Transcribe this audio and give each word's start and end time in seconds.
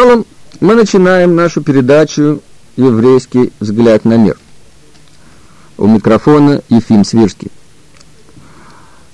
Шалом, 0.00 0.24
мы 0.60 0.76
начинаем 0.76 1.36
нашу 1.36 1.60
передачу 1.60 2.40
«Еврейский 2.78 3.52
взгляд 3.60 4.06
на 4.06 4.16
мир». 4.16 4.38
У 5.76 5.86
микрофона 5.86 6.62
Ефим 6.70 7.04
Свирский. 7.04 7.50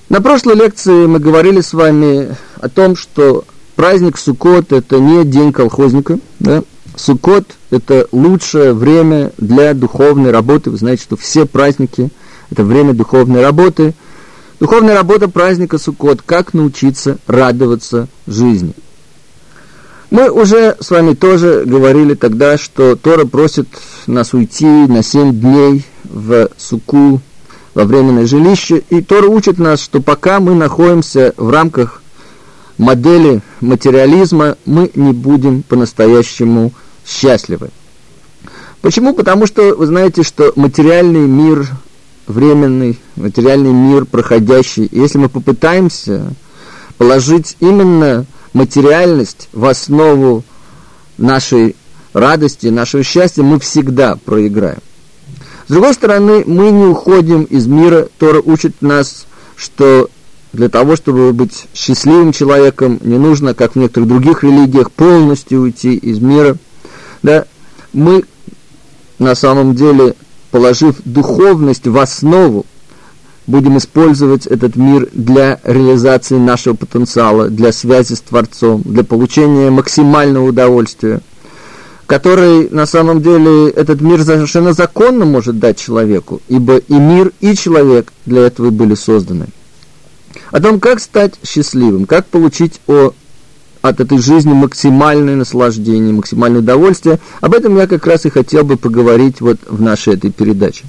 На 0.09 0.20
прошлой 0.20 0.55
лекции 0.55 1.07
мы 1.07 1.19
говорили 1.19 1.61
с 1.61 1.73
вами 1.73 2.37
о 2.61 2.69
том, 2.69 2.95
что 2.95 3.45
праздник 3.75 4.16
Суккот– 4.16 4.70
это 4.73 5.01
не 5.01 5.25
день 5.25 5.52
колхозника. 5.52 6.20
Да? 6.38 6.62
Суккот– 6.95 7.46
это 7.73 8.07
лучшее 8.12 8.73
время 8.73 9.32
для 9.39 9.75
духовной 9.75 10.30
работы. 10.30 10.71
Вы 10.71 10.77
знаете, 10.77 11.03
что 11.03 11.16
все 11.16 11.46
праздники– 11.46 12.11
это 12.53 12.62
время 12.62 12.95
духовной 12.95 13.42
работы. 13.42 13.92
Духовная 14.61 14.95
работа 14.95 15.27
праздника 15.28 15.78
Суккот– 15.78 16.23
как 16.25 16.55
научиться 16.55 17.19
радоваться 17.27 18.06
жизни– 18.28 18.75
мы 20.10 20.30
уже 20.30 20.77
с 20.80 20.91
вами 20.91 21.15
тоже 21.15 21.65
говорили 21.66 22.14
тогда, 22.14 22.59
что 22.59 22.97
Тора 22.97 23.24
просит 23.24 23.69
нас 24.06 24.34
уйти 24.34 24.66
на 24.66 25.02
семь 25.02 25.33
дней 25.33 25.84
в 26.05 26.48
Суку, 26.56 27.20
во 27.74 27.84
временное 27.84 28.27
жилище, 28.27 28.83
и 28.88 29.02
Тора 29.02 29.27
учит 29.27 29.59
нас, 29.59 29.80
что 29.80 30.00
пока 30.00 30.41
мы 30.41 30.55
находимся 30.55 31.34
в 31.37 31.50
рамках 31.50 32.02
модели 32.78 33.42
материализма, 33.61 34.56
мы 34.64 34.91
не 34.95 35.12
будем 35.12 35.62
по-настоящему 35.62 36.73
счастливы. 37.06 37.70
Почему? 38.80 39.14
Потому 39.14 39.47
что 39.47 39.75
вы 39.75 39.86
знаете, 39.86 40.23
что 40.23 40.52
материальный 40.56 41.27
мир 41.27 41.69
временный, 42.27 42.98
материальный 43.16 43.73
мир 43.73 44.05
проходящий, 44.05 44.88
если 44.91 45.19
мы 45.19 45.28
попытаемся 45.28 46.33
положить 46.98 47.56
именно 47.61 48.27
материальность 48.57 49.49
в 49.53 49.67
основу 49.67 50.43
нашей 51.19 51.77
радости, 52.15 52.69
нашего 52.69 53.03
счастья, 53.03 53.43
мы 53.43 53.61
всегда 53.61 54.17
проиграем. 54.17 54.79
С 55.69 55.73
другой 55.73 55.93
стороны, 55.93 56.43
мы 56.47 56.71
не 56.71 56.87
уходим 56.87 57.43
из 57.43 57.67
мира. 57.67 58.09
Тора 58.19 58.41
учит 58.41 58.81
нас, 58.81 59.27
что 59.57 60.09
для 60.55 60.71
того, 60.71 60.97
чтобы 60.97 61.34
быть 61.34 61.67
счастливым 61.75 62.33
человеком, 62.33 62.99
не 63.03 63.19
нужно, 63.19 63.53
как 63.53 63.73
в 63.73 63.77
некоторых 63.77 64.09
других 64.09 64.43
религиях, 64.43 64.91
полностью 64.91 65.61
уйти 65.61 65.95
из 65.95 66.19
мира. 66.21 66.57
Да? 67.23 67.45
Мы 67.93 68.25
на 69.19 69.34
самом 69.34 69.75
деле, 69.75 70.15
положив 70.51 70.97
духовность 71.05 71.87
в 71.87 71.99
основу, 71.99 72.65
будем 73.47 73.78
использовать 73.78 74.47
этот 74.47 74.77
мир 74.77 75.08
для 75.12 75.61
реализации 75.62 76.36
нашего 76.36 76.75
потенциала, 76.75 77.48
для 77.48 77.72
связи 77.72 78.14
с 78.14 78.20
Творцом, 78.20 78.83
для 78.84 79.05
получения 79.05 79.70
максимального 79.70 80.48
удовольствия, 80.48 81.20
который 82.06 82.69
на 82.70 82.86
самом 82.86 83.22
деле 83.22 83.70
этот 83.70 84.00
мир 84.00 84.22
совершенно 84.22 84.72
законно 84.72 85.25
может 85.25 85.58
дать 85.58 85.78
человеку, 85.78 86.41
ибо 86.48 86.78
и 86.78 86.94
мир, 86.94 87.33
и 87.41 87.55
человек 87.55 88.12
для 88.25 88.42
этого 88.42 88.70
были 88.70 88.94
созданы. 88.94 89.47
О 90.50 90.60
том, 90.60 90.81
как 90.81 91.00
стать 91.00 91.34
счастливым, 91.44 92.06
как 92.06 92.27
получить 92.27 92.81
о, 92.86 93.12
от 93.83 94.00
этой 94.00 94.19
жизни 94.19 94.53
максимальное 94.53 95.34
наслаждение, 95.34 96.12
максимальное 96.12 96.60
удовольствие, 96.60 97.19
об 97.41 97.55
этом 97.55 97.77
я 97.77 97.86
как 97.86 98.06
раз 98.06 98.27
и 98.27 98.31
хотел 98.31 98.64
бы 98.64 98.77
поговорить 98.77 99.41
вот 99.41 99.58
в 99.69 99.81
нашей 99.81 100.14
этой 100.14 100.31
передаче. 100.31 100.84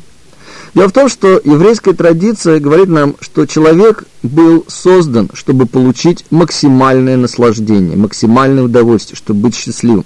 Дело 0.77 0.89
в 0.89 0.91
том, 0.91 1.09
что 1.09 1.41
еврейская 1.43 1.93
традиция 1.93 2.59
говорит 2.59 2.87
нам, 2.87 3.15
что 3.19 3.47
человек 3.47 4.03
был 4.21 4.63
создан, 4.67 5.27
чтобы 5.33 5.65
получить 5.65 6.23
максимальное 6.29 7.17
наслаждение, 7.17 7.97
максимальное 7.97 8.61
удовольствие, 8.61 9.17
чтобы 9.17 9.39
быть 9.39 9.55
счастливым. 9.55 10.05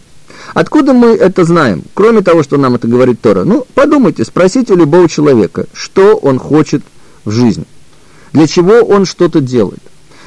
Откуда 0.54 0.94
мы 0.94 1.08
это 1.09 1.44
знаем? 1.44 1.84
Кроме 1.94 2.22
того, 2.22 2.42
что 2.42 2.56
нам 2.56 2.76
это 2.76 2.88
говорит 2.88 3.20
Тора. 3.20 3.44
Ну, 3.44 3.68
подумайте, 3.74 4.24
спросите 4.24 4.72
у 4.72 4.78
любого 4.78 5.09
человека, 5.09 5.66
что 5.74 6.16
он 6.16 6.40
хочет 6.40 6.84
в 7.26 7.32
жизни. 7.32 7.66
Для 8.32 8.48
чего 8.48 8.76
он 8.76 9.03
что-то 9.03 9.42
делает. 9.42 9.82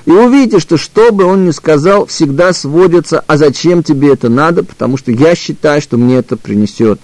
И 0.05 0.11
увидите, 0.11 0.59
что 0.59 0.77
что 0.77 1.11
бы 1.11 1.25
он 1.25 1.47
ни 1.47 1.53
сказал, 1.53 2.05
всегда 2.05 2.53
сводится, 2.53 3.25
а 3.27 3.39
зачем 3.39 3.83
тебе 3.83 4.13
это 4.13 4.29
надо, 4.29 4.63
потому 4.63 4.99
что 4.99 5.11
я 5.11 5.35
считаю, 5.37 5.81
что 5.81 5.97
мне 5.97 6.17
это 6.17 6.37
принесет 6.37 7.01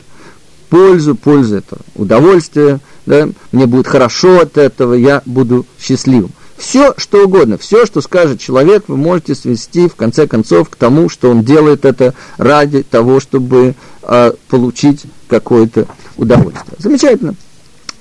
пользу, 0.71 1.15
пользу 1.15 1.57
это 1.57 1.79
удовольствие, 1.97 2.81
да, 3.11 3.29
мне 3.51 3.67
будет 3.67 3.89
хорошо 3.89 4.41
от 4.41 4.57
этого, 4.57 4.95
я 4.95 5.21
буду 5.27 5.67
счастливым. 5.81 6.31
Все, 6.57 6.95
что 6.97 7.25
угодно, 7.25 7.59
все, 7.59 7.85
что 7.85 8.01
скажет 8.01 8.39
человек, 8.39 8.85
вы 8.87 8.97
можете 8.97 9.35
свести, 9.35 9.89
в 9.89 9.97
конце 9.97 10.29
концов, 10.29 10.71
к 10.71 10.77
тому, 10.77 11.09
что 11.09 11.31
он 11.31 11.43
делает 11.43 11.85
это 11.85 12.15
ради 12.37 12.83
того, 12.85 13.19
чтобы 13.19 13.75
э, 14.03 14.33
получить 14.49 15.03
какое-то 15.27 15.87
удовольствие. 16.17 16.77
Замечательно. 16.79 17.35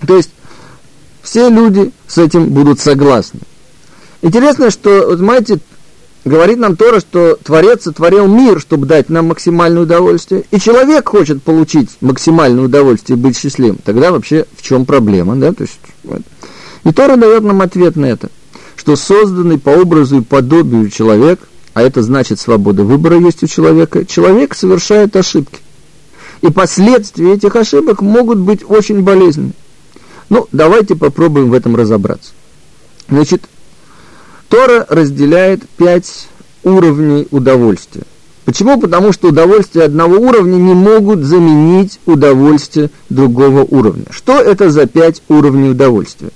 То 0.06 0.16
есть, 0.16 0.30
все 1.24 1.50
люди 1.50 1.92
с 2.08 2.20
этим 2.20 2.50
будут 2.50 2.80
согласны. 2.80 3.40
Интересно, 4.22 4.70
что, 4.70 5.08
вот, 5.08 5.18
знаете, 5.18 5.60
говорит 6.26 6.60
нам 6.60 6.76
Тора, 6.76 7.00
что 7.00 7.38
Творец 7.44 7.84
сотворил 7.84 8.28
мир, 8.28 8.60
чтобы 8.60 8.86
дать 8.86 9.10
нам 9.10 9.28
максимальное 9.28 9.84
удовольствие, 9.84 10.44
и 10.52 10.60
человек 10.60 11.10
хочет 11.10 11.42
получить 11.44 11.90
максимальное 12.02 12.66
удовольствие 12.66 13.18
и 13.18 13.22
быть 13.22 13.38
счастливым, 13.38 13.80
тогда 13.84 14.12
вообще 14.12 14.46
в 14.56 14.62
чем 14.62 14.86
проблема, 14.86 15.36
да, 15.36 15.54
то 15.54 15.64
есть, 15.64 15.80
вот. 16.04 16.22
И 16.84 16.92
Тора 16.92 17.18
дает 17.18 17.44
нам 17.44 17.62
ответ 17.62 17.96
на 17.96 18.06
это, 18.06 18.30
что 18.76 18.96
созданный 18.96 19.60
по 19.60 19.70
образу 19.70 20.20
и 20.20 20.24
подобию 20.24 20.90
человек, 20.90 21.40
а 21.74 21.82
это 21.82 22.02
значит 22.02 22.40
свобода 22.40 22.84
выбора 22.84 23.20
есть 23.20 23.44
у 23.44 23.48
человека, 23.48 24.06
человек 24.06 24.56
совершает 24.56 25.16
ошибки. 25.16 25.60
И 26.42 26.52
последствия 26.52 27.34
этих 27.34 27.56
ошибок 27.56 28.02
могут 28.02 28.38
быть 28.38 28.62
очень 28.68 29.02
болезненными. 29.02 29.54
Ну, 30.30 30.48
давайте 30.52 30.96
попробуем 30.96 31.50
в 31.50 31.54
этом 31.54 31.76
разобраться. 31.76 32.32
Значит, 33.10 33.44
Тора 34.50 34.86
разделяет 34.90 35.62
пять 35.78 36.28
уровней 36.64 37.28
удовольствия. 37.32 38.04
Почему? 38.46 38.80
Потому 38.80 39.14
что 39.14 39.28
удовольствие 39.28 39.86
одного 39.86 40.16
уровня 40.16 40.56
не 40.56 40.74
могут 40.74 41.24
заменить 41.24 42.00
удовольствие 42.08 42.90
другого 43.10 43.62
уровня. 43.62 44.06
Что 44.10 44.40
это 44.40 44.72
за 44.72 44.88
пять 44.88 45.22
уровней 45.30 45.70
удовольствия? 45.70 46.30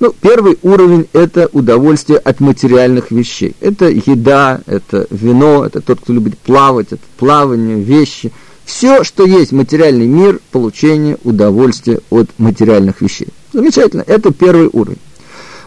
Ну, 0.00 0.12
первый 0.20 0.58
уровень– 0.62 1.06
это 1.12 1.48
удовольствие 1.52 2.18
от 2.18 2.40
материальных 2.40 3.12
вещей. 3.12 3.54
Это 3.60 3.88
еда, 3.88 4.60
это 4.66 5.06
вино, 5.10 5.64
это 5.64 5.80
тот, 5.80 6.00
кто 6.00 6.12
любит 6.12 6.38
плавать, 6.38 6.88
это 6.90 7.02
плавание, 7.18 7.78
вещи. 7.78 8.32
Все, 8.64 9.04
что 9.04 9.24
есть 9.24 9.52
материальный 9.52 10.06
мир, 10.06 10.40
получение 10.50 11.18
удовольствия 11.22 12.00
от 12.10 12.30
материальных 12.38 13.00
вещей. 13.00 13.28
Замечательно, 13.52 14.02
это 14.06 14.32
первый 14.32 14.70
уровень. 14.72 14.98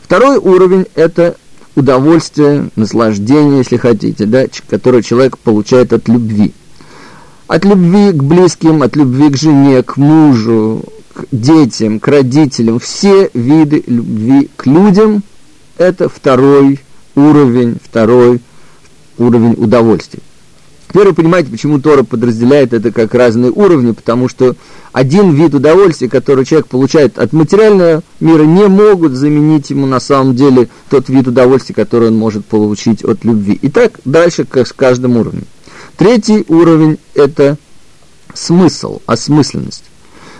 Второй 0.01 0.37
уровень– 0.37 0.85
это 0.95 1.37
удовольствие, 1.75 2.69
наслаждение, 2.75 3.59
если 3.59 3.77
хотите, 3.77 4.25
да, 4.25 4.45
которое 4.67 5.01
человек 5.01 5.37
получает 5.37 5.93
от 5.93 6.07
любви. 6.07 6.53
От 7.47 7.65
любви 7.65 8.11
к 8.11 8.23
близким, 8.23 8.81
от 8.81 8.95
любви 8.95 9.29
к 9.29 9.37
жене, 9.37 9.83
к 9.83 9.97
мужу, 9.97 10.83
к 11.13 11.25
детям, 11.31 11.99
к 11.99 12.07
родителям. 12.07 12.79
Все 12.79 13.29
виды 13.33 13.83
любви 13.87 14.49
к 14.55 14.65
людям– 14.65 15.23
это 15.77 16.09
второй 16.09 16.79
уровень, 17.15 17.77
второй 17.83 18.41
уровень 19.17 19.53
удовольствия. 19.53 20.21
Теперь 20.93 21.07
вы 21.07 21.15
понимаете, 21.15 21.49
почему 21.49 21.79
Тора 21.79 22.03
подразделяет 22.03 22.71
это 22.71 22.91
как 22.91 23.15
разные 23.15 23.51
уровни, 23.51 23.93
потому 23.93 24.29
что 24.29 24.55
один 24.91 25.31
вид 25.31 25.55
удовольствия, 25.55 26.07
который 26.07 26.45
человек 26.45 26.67
получает 26.67 27.17
от 27.17 27.33
материального 27.33 28.03
мира, 28.19 28.43
не 28.43 28.67
могут 28.67 29.13
заменить 29.13 29.71
ему 29.71 29.87
на 29.87 29.99
самом 29.99 30.35
деле 30.35 30.69
тот 30.91 31.09
вид 31.09 31.27
удовольствия, 31.27 31.73
который 31.73 32.09
он 32.09 32.15
может 32.15 32.45
получить 32.45 33.03
от 33.03 33.25
любви. 33.25 33.57
И 33.59 33.69
так 33.69 34.01
дальше 34.05 34.45
как 34.45 34.67
с 34.67 34.71
каждым 34.71 35.17
уровнем. 35.17 35.45
Третий 35.97 36.45
уровень– 36.47 36.99
это 37.15 37.57
смысл, 38.35 39.01
осмысленность. 39.07 39.85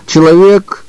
Человек 0.06 0.83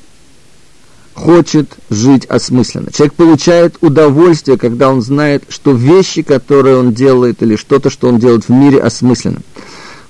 хочет 1.16 1.78
жить 1.88 2.26
осмысленно. 2.26 2.92
Человек 2.92 3.14
получает 3.14 3.76
удовольствие, 3.80 4.58
когда 4.58 4.90
он 4.90 5.00
знает, 5.00 5.44
что 5.48 5.72
вещи, 5.72 6.20
которые 6.22 6.76
он 6.76 6.92
делает, 6.92 7.42
или 7.42 7.56
что-то, 7.56 7.88
что 7.88 8.08
он 8.08 8.18
делает 8.18 8.44
в 8.44 8.50
мире, 8.50 8.80
осмысленно. 8.80 9.40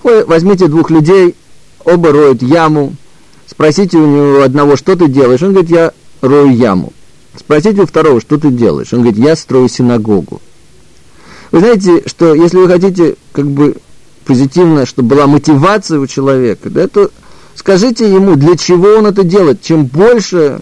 Вы 0.03 0.25
возьмите 0.27 0.67
двух 0.67 0.91
людей, 0.91 1.37
оба 1.85 2.11
роют 2.11 2.43
яму, 2.43 2.97
спросите 3.47 3.97
у 3.99 4.07
него 4.07 4.43
одного, 4.43 4.77
что 4.77 4.97
ты 4.97 5.07
делаешь? 5.07 5.43
Он 5.43 5.53
говорит, 5.53 5.71
я 5.71 5.93
рою 6.23 6.51
яму. 6.51 6.93
Спросите 7.39 7.83
у 7.83 7.87
второго, 7.87 8.21
что 8.21 8.37
ты 8.37 8.51
делаешь? 8.51 8.93
Он 8.93 9.03
говорит, 9.03 9.25
я 9.25 9.37
строю 9.37 9.69
синагогу. 9.69 10.43
Вы 11.53 11.61
знаете, 11.61 12.03
что 12.07 12.35
если 12.35 12.59
вы 12.59 12.67
хотите 12.67 13.15
как 13.31 13.47
бы 13.47 13.77
позитивно, 14.25 14.87
чтобы 14.87 15.11
была 15.11 15.29
мотивация 15.29 16.01
у 16.01 16.07
человека, 16.09 16.69
да, 16.69 16.89
то 16.89 17.13
скажите 17.55 18.11
ему, 18.13 18.35
для 18.35 18.57
чего 18.57 18.89
он 18.99 19.07
это 19.07 19.23
делает. 19.23 19.63
Чем 19.63 19.85
больше 19.85 20.61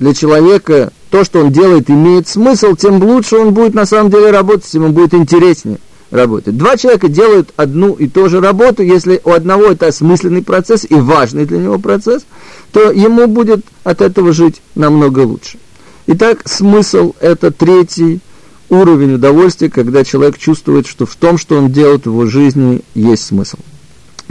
для 0.00 0.14
человека 0.14 0.92
то, 1.10 1.24
что 1.24 1.40
он 1.40 1.52
делает, 1.52 1.90
имеет 1.90 2.26
смысл, 2.26 2.74
тем 2.74 3.02
лучше 3.02 3.36
он 3.36 3.52
будет 3.54 3.74
на 3.74 3.86
самом 3.86 4.10
деле 4.10 4.30
работать, 4.30 4.72
ему 4.74 4.88
будет 4.88 5.14
интереснее. 5.14 5.78
работает. 6.10 6.56
Два 6.56 6.76
человека 6.76 7.08
делают 7.08 7.52
одну 7.56 7.94
и 7.94 8.08
ту 8.08 8.28
же 8.28 8.40
работу, 8.40 8.82
если 8.82 9.20
у 9.24 9.30
одного 9.30 9.66
это 9.66 9.86
осмысленный 9.86 10.42
процесс 10.42 10.84
и 10.88 10.94
важный 10.94 11.46
для 11.46 11.58
него 11.58 11.78
процесс, 11.78 12.24
то 12.72 12.90
ему 12.90 13.28
будет 13.28 13.64
от 13.84 14.00
этого 14.00 14.32
жить 14.32 14.60
намного 14.74 15.20
лучше. 15.20 15.58
Итак, 16.08 16.42
смысл– 16.46 17.14
это 17.20 17.52
третий 17.52 18.18
уровень 18.70 19.14
удовольствия, 19.14 19.70
когда 19.70 20.02
человек 20.02 20.38
чувствует, 20.38 20.88
что 20.88 21.06
в 21.06 21.14
том, 21.14 21.38
что 21.38 21.56
он 21.56 21.70
делает 21.70 22.06
в 22.06 22.10
его 22.10 22.26
жизни, 22.26 22.82
есть 22.94 23.26
смысл. 23.26 23.58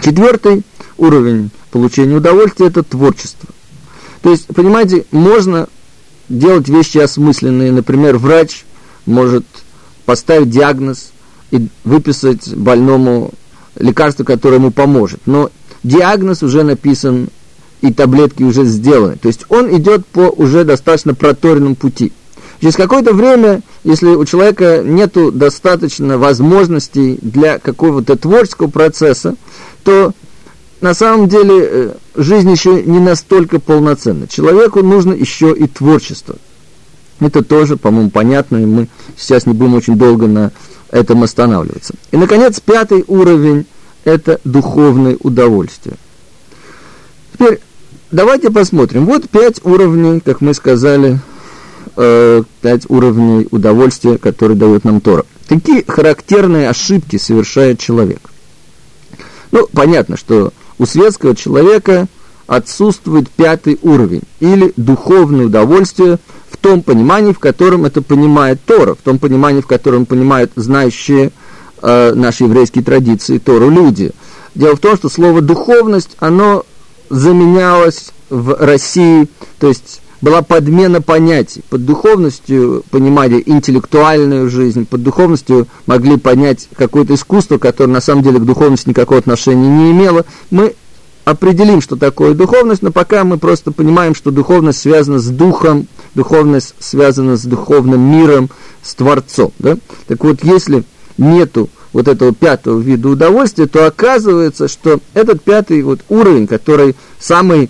Четвертый 0.03 0.63
уровень 0.97 1.51
получения 1.71 2.15
удовольствия– 2.15 2.67
это 2.67 2.83
творчество. 2.83 3.47
То 4.21 4.31
есть, 4.31 4.47
понимаете, 4.47 5.05
можно 5.11 5.67
делать 6.27 6.67
вещи 6.69 6.97
осмысленные. 6.97 7.71
Например, 7.71 8.17
врач 8.17 8.65
может 9.05 9.45
поставить 10.05 10.49
диагноз 10.49 11.11
и 11.51 11.67
выписать 11.83 12.53
больному 12.55 13.31
лекарство, 13.75 14.23
которое 14.23 14.55
ему 14.55 14.71
поможет. 14.71 15.21
Но 15.25 15.49
диагноз 15.83 16.43
уже 16.43 16.63
написан 16.63 17.29
и 17.81 17.93
таблетки 17.93 18.43
уже 18.43 18.65
сделаны. 18.65 19.15
То 19.15 19.27
есть 19.27 19.45
он 19.49 19.75
идет 19.75 20.05
по 20.05 20.29
уже 20.29 20.63
достаточно 20.63 21.13
проторенному 21.13 21.75
пути. 21.75 22.11
Через 22.61 22.75
какое-то 22.75 23.13
время, 23.13 23.61
если 23.85 24.07
у 24.07 24.25
человека 24.25 24.81
нет 24.83 25.15
достаточно 25.33 26.17
возможностей 26.17 27.17
для 27.21 27.57
какого-то 27.57 28.17
творческого 28.17 28.69
процесса, 28.69 29.35
то 29.83 30.13
на 30.81 30.93
самом 30.93 31.27
деле 31.27 31.55
э, 31.59 31.93
жизнь 32.15 32.49
еще 32.49 32.81
не 32.81 32.99
настолько 32.99 33.59
полноценна. 33.59 34.27
Человеку 34.27 34.81
нужно 34.81 35.13
еще 35.13 35.53
и 35.53 35.67
творчество. 35.67 36.35
Это 37.19 37.43
тоже, 37.43 37.75
по-моему, 37.75 38.09
понятно, 38.09 38.57
и 38.57 38.65
мы 38.65 38.87
сейчас 39.17 39.45
не 39.45 39.53
будем 39.53 39.75
очень 39.75 39.97
долго 39.97 40.27
на 40.27 40.51
этом 40.89 41.23
останавливаться. 41.23 41.95
И, 42.11 42.17
наконец, 42.17 42.59
пятый 42.61 43.03
уровень– 43.07 43.65
это 44.05 44.39
духовное 44.45 45.17
удовольствие. 45.21 45.97
Теперь 47.33 47.59
давайте 48.11 48.49
посмотрим. 48.49 49.05
Вот 49.05 49.29
пять 49.29 49.63
уровней, 49.65 50.21
как 50.21 50.39
мы 50.39 50.53
сказали, 50.53 51.19
э, 51.97 52.43
пять 52.61 52.89
уровней 52.89 53.47
удовольствия, 53.51 54.17
которые 54.17 54.57
дает 54.57 54.85
нам 54.85 55.01
Тора. 55.01 55.25
Какие 55.49 55.83
характерные 55.85 56.69
ошибки 56.69 57.17
совершает 57.17 57.79
человек? 57.79 58.21
Ну, 59.51 59.67
понятно, 59.73 60.15
что 60.15 60.53
у 60.79 60.85
светского 60.85 61.35
человека 61.35 62.07
отсутствует 62.47 63.29
пятый 63.29 63.77
уровень, 63.83 64.23
или 64.39 64.73
духовное 64.75 65.45
удовольствие 65.45 66.17
в 66.49 66.57
том 66.57 66.81
понимании, 66.81 67.31
в 67.31 67.39
котором 67.39 67.85
это 67.85 68.01
понимает 68.01 68.59
Тора, 68.65 68.95
в 68.95 69.03
том 69.03 69.19
понимании, 69.19 69.61
в 69.61 69.67
котором 69.67 70.07
понимают 70.07 70.51
знающие 70.55 71.31
э, 71.81 72.13
наши 72.15 72.45
еврейские 72.45 72.83
традиции 72.83 73.37
Тору 73.37 73.69
люди. 73.69 74.11
Дело 74.55 74.75
в 74.75 74.79
том, 74.79 74.95
что 74.95 75.09
слово 75.09 75.41
«духовность», 75.41 76.15
оно 76.19 76.65
заменялось 77.09 78.11
в 78.29 78.55
России, 78.59 79.29
то 79.59 79.67
есть 79.67 80.01
была 80.21 80.41
подмена 80.41 81.01
понятий. 81.01 81.61
Под 81.69 81.85
духовностью 81.85 82.83
понимали 82.91 83.41
интеллектуальную 83.45 84.49
жизнь, 84.49 84.85
под 84.85 85.03
духовностью 85.03 85.67
могли 85.85 86.17
понять 86.17 86.67
какое-то 86.75 87.13
искусство, 87.13 87.57
которое 87.57 87.91
на 87.91 88.01
самом 88.01 88.23
деле 88.23 88.39
к 88.39 88.45
духовности 88.45 88.89
никакого 88.89 89.19
отношения 89.19 89.69
не 89.69 89.91
имело. 89.91 90.25
Мы 90.51 90.75
определим, 91.25 91.81
что 91.81 91.95
такое 91.95 92.33
духовность, 92.33 92.81
но 92.81 92.91
пока 92.91 93.23
мы 93.23 93.37
просто 93.37 93.71
понимаем, 93.71 94.15
что 94.15 94.31
духовность 94.31 94.79
связана 94.79 95.19
с 95.19 95.27
духом, 95.27 95.87
духовность 96.15 96.75
связана 96.79 97.37
с 97.37 97.43
духовным 97.43 98.01
миром, 98.01 98.49
с 98.81 98.95
Творцом. 98.95 99.51
Да? 99.59 99.77
Так 100.07 100.23
вот, 100.23 100.43
если 100.43 100.83
нету 101.17 101.69
вот 101.93 102.07
этого 102.07 102.33
пятого 102.33 102.79
вида 102.79 103.09
удовольствия, 103.09 103.67
то 103.67 103.85
оказывается, 103.85 104.67
что 104.67 104.99
этот 105.13 105.41
пятый 105.43 105.81
вот 105.81 106.01
уровень, 106.09 106.47
который 106.47 106.95
самый 107.19 107.69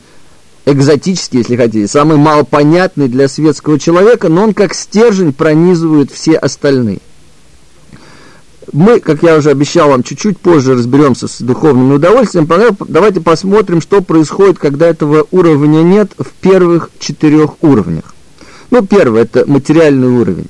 экзотический, 0.66 1.40
если 1.40 1.56
хотите, 1.56 1.88
самый 1.88 2.18
малопонятный 2.18 3.08
для 3.08 3.28
светского 3.28 3.80
человека, 3.80 4.30
но 4.30 4.44
он 4.44 4.54
как 4.54 4.74
стержень 4.74 5.34
пронизывает 5.34 6.12
все 6.12 6.36
остальные. 6.36 7.00
Мы, 8.72 9.00
как 9.00 9.24
я 9.24 9.36
уже 9.38 9.50
обещал 9.50 9.90
вам, 9.90 10.04
чуть-чуть 10.04 10.38
позже 10.38 10.76
разберемся 10.76 11.28
с 11.28 11.42
духовным 11.42 11.92
удовольствием. 11.92 12.48
Давайте 12.88 13.20
посмотрим, 13.20 13.82
что 13.82 14.02
происходит, 14.02 14.60
когда 14.60 14.88
этого 14.88 15.26
уровня 15.32 15.82
нет 15.82 16.12
в 16.20 16.28
первых 16.40 16.92
четырех 17.00 17.64
уровнях. 17.64 18.14
Ну, 18.70 18.86
первый– 18.86 19.22
это 19.24 19.50
материальный 19.50 20.10
уровень. 20.10 20.46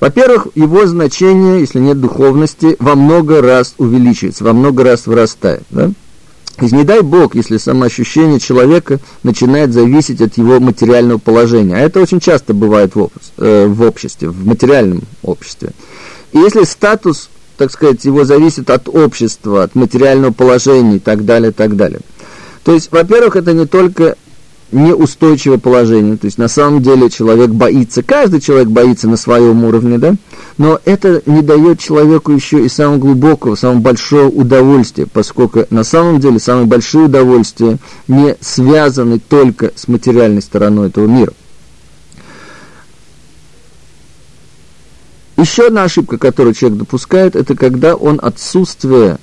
Во-первых, 0.00 0.46
его 0.54 0.86
значение, 0.86 1.60
если 1.60 1.80
нет 1.80 2.00
духовности, 2.00 2.76
во 2.78 2.94
много 2.94 3.42
раз 3.42 3.74
увеличивается, 3.76 4.44
во 4.44 4.54
много 4.54 4.82
раз 4.82 5.06
вырастает. 5.06 5.64
Да? 5.68 5.90
Есть 6.60 6.74
не 6.74 6.84
дай 6.84 7.00
Бог, 7.00 7.34
если 7.34 7.56
самоощущение 7.56 8.38
человека 8.38 9.00
начинает 9.22 9.72
зависеть 9.72 10.20
от 10.20 10.36
его 10.36 10.60
материального 10.60 11.18
положения. 11.18 11.76
А 11.76 11.78
это 11.78 12.00
очень 12.00 12.20
часто 12.20 12.52
бывает 12.52 12.94
в, 12.94 13.08
э, 13.38 13.66
в 13.66 13.82
обществе, 13.82 14.28
в 14.28 14.46
материальном 14.46 15.02
обществе. 15.22 15.70
И 16.32 16.38
если 16.38 16.64
статус, 16.64 17.30
так 17.56 17.72
сказать, 17.72 18.04
его 18.04 18.24
зависит 18.24 18.70
от 18.70 18.88
общества, 18.88 19.64
от 19.64 19.74
материального 19.74 20.32
положения 20.32 20.96
и 20.96 21.00
так 21.00 21.24
далее, 21.24 21.52
так 21.52 21.76
далее. 21.76 22.00
То 22.62 22.74
есть, 22.74 22.92
во-первых, 22.92 23.36
это 23.36 23.54
не 23.54 23.66
только 23.66 24.16
неустойчивое 24.72 25.58
положение. 25.58 26.16
То 26.16 26.26
есть 26.26 26.38
на 26.38 26.48
самом 26.48 26.82
деле 26.82 27.10
человек 27.10 27.50
боится, 27.50 28.02
каждый 28.02 28.40
человек 28.40 28.68
боится 28.68 29.08
на 29.08 29.16
своем 29.16 29.64
уровне, 29.64 29.98
да? 29.98 30.14
Но 30.58 30.80
это 30.84 31.22
не 31.26 31.42
дает 31.42 31.80
человеку 31.80 32.32
еще 32.32 32.64
и 32.64 32.68
самого 32.68 32.98
глубокого, 32.98 33.54
самого 33.54 33.80
большого 33.80 34.28
удовольствия, 34.28 35.06
поскольку 35.06 35.64
на 35.70 35.84
самом 35.84 36.20
деле 36.20 36.38
самые 36.38 36.66
большие 36.66 37.04
удовольствия 37.04 37.78
не 38.08 38.36
связаны 38.40 39.18
только 39.18 39.72
с 39.74 39.88
материальной 39.88 40.42
стороной 40.42 40.88
этого 40.88 41.06
мира. 41.06 41.32
Еще 45.36 45.68
одна 45.68 45.84
ошибка, 45.84 46.18
которую 46.18 46.52
человек 46.52 46.80
допускает, 46.80 47.34
это 47.34 47.56
когда 47.56 47.94
он 47.94 48.20
отсутствие 48.22 49.18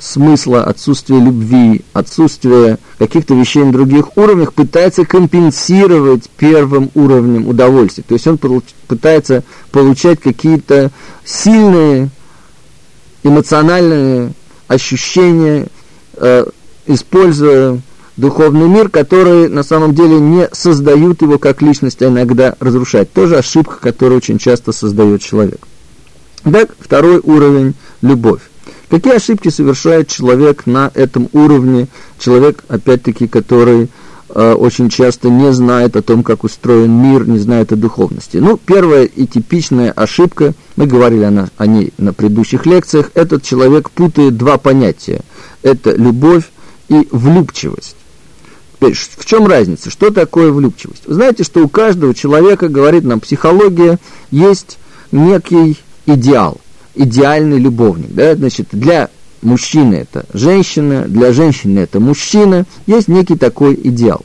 смысла, 0.00 0.64
отсутствие 0.64 1.20
любви, 1.20 1.82
отсутствие 1.92 2.78
каких-то 2.98 3.34
вещей 3.34 3.62
на 3.62 3.72
других 3.72 4.16
уровнях 4.16 4.54
пытается 4.54 5.04
компенсировать 5.04 6.28
первым 6.36 6.90
уровнем 6.94 7.46
удовольствия. 7.46 8.04
То 8.06 8.14
есть 8.14 8.26
он 8.26 8.38
пытается 8.88 9.44
получать 9.70 10.20
какие-то 10.20 10.90
сильные 11.24 12.10
эмоциональные 13.22 14.32
ощущения, 14.66 15.66
э, 16.16 16.46
используя 16.86 17.80
духовный 18.16 18.68
мир, 18.68 18.88
которые 18.88 19.48
на 19.48 19.62
самом 19.62 19.94
деле 19.94 20.18
не 20.18 20.48
создают 20.52 21.22
его 21.22 21.38
как 21.38 21.62
личность, 21.62 22.02
а 22.02 22.08
иногда 22.08 22.54
разрушают. 22.60 23.12
Тоже 23.12 23.36
ошибка, 23.36 23.76
которую 23.80 24.18
очень 24.18 24.38
часто 24.38 24.72
создает 24.72 25.22
человек. 25.22 25.66
Так, 26.44 26.74
второй 26.78 27.18
уровень– 27.18 27.74
любовь. 28.02 28.40
Какие 28.90 29.14
ошибки 29.14 29.48
совершает 29.48 30.08
человек 30.08 30.66
на 30.66 30.90
этом 30.94 31.28
уровне? 31.32 31.86
Человек, 32.18 32.64
опять-таки, 32.66 33.28
который 33.28 33.88
э, 34.28 34.52
очень 34.52 34.90
часто 34.90 35.30
не 35.30 35.52
знает 35.52 35.94
о 35.94 36.02
том, 36.02 36.24
как 36.24 36.42
устроен 36.42 36.90
мир, 36.90 37.26
не 37.28 37.38
знает 37.38 37.70
о 37.70 37.76
духовности. 37.76 38.38
Ну, 38.38 38.56
первая 38.56 39.04
и 39.04 39.26
типичная 39.26 39.92
ошибка, 39.92 40.54
мы 40.74 40.86
говорили 40.86 41.22
о, 41.22 41.48
о 41.56 41.66
ней 41.68 41.92
на 41.98 42.12
предыдущих 42.12 42.66
лекциях, 42.66 43.12
этот 43.14 43.44
человек 43.44 43.90
путает 43.90 44.36
два 44.36 44.58
понятия. 44.58 45.20
Это 45.62 45.94
любовь 45.94 46.50
и 46.88 47.06
влюбчивость. 47.12 47.94
В 48.80 49.24
чем 49.24 49.46
разница? 49.46 49.88
Что 49.90 50.10
такое 50.10 50.50
влюбчивость? 50.50 51.04
Вы 51.06 51.14
знаете, 51.14 51.44
что 51.44 51.62
у 51.62 51.68
каждого 51.68 52.12
человека, 52.12 52.68
говорит 52.68 53.04
нам 53.04 53.20
психология, 53.20 54.00
есть 54.32 54.78
некий 55.12 55.78
идеал– 56.06 56.60
идеальный 56.94 57.58
любовник. 57.58 58.12
Да? 58.12 58.34
Значит, 58.34 58.68
для 58.72 59.08
мужчины 59.42 59.94
это 59.94 60.26
женщина, 60.32 61.04
для 61.06 61.32
женщины 61.32 61.80
это 61.80 62.00
мужчина. 62.00 62.66
Есть 62.86 63.08
некий 63.08 63.36
такой 63.36 63.74
идеал. 63.74 64.24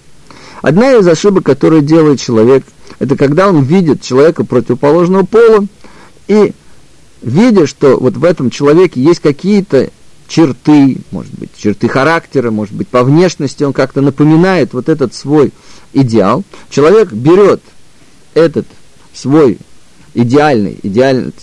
Одна 0.62 0.94
из 0.94 1.08
ошибок, 1.08 1.46
которую 1.46 1.82
делает 1.82 2.20
человек, 2.20 2.66
это 3.00 3.16
когда 3.16 3.50
он 3.50 3.64
видит 3.64 4.02
человека 4.02 4.44
противоположного 4.44 5.26
пола 5.26 5.66
и 6.28 6.54
видя, 7.22 7.68
что 7.68 7.98
вот 7.98 8.16
в 8.16 8.24
этом 8.24 8.50
человеке 8.50 9.02
есть 9.02 9.20
какие-то 9.20 9.90
черты, 10.28 10.98
может 11.12 11.34
быть, 11.34 11.52
черты 11.56 11.88
характера, 11.88 12.52
может 12.52 12.74
быть, 12.74 12.88
по 12.88 13.04
внешности 13.04 13.64
он 13.64 13.74
как-то 13.74 14.02
напоминает 14.02 14.74
вот 14.74 14.90
этот 14.90 15.14
свой 15.14 15.52
идеал. 15.94 16.44
Человек 16.70 17.12
берет 17.12 17.62
этот 18.34 18.66
свой 19.14 19.60
идеальный, 20.14 20.80
идеальный 20.82 21.34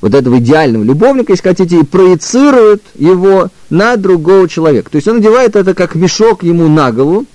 вот 0.00 0.14
этого 0.14 0.38
идеального 0.38 0.84
любовника, 0.84 1.32
если 1.32 1.48
хотите, 1.48 1.80
и 1.80 1.84
проецирует 1.84 2.82
его 2.94 3.48
на 3.70 3.96
другого 3.96 4.48
человека. 4.48 4.90
То 4.90 4.96
есть 4.96 5.08
он 5.08 5.16
надевает 5.16 5.56
это 5.56 5.74
как 5.74 5.94
мешок 5.94 6.42
ему 6.42 6.68
на 6.68 6.92
голову, 6.92 7.26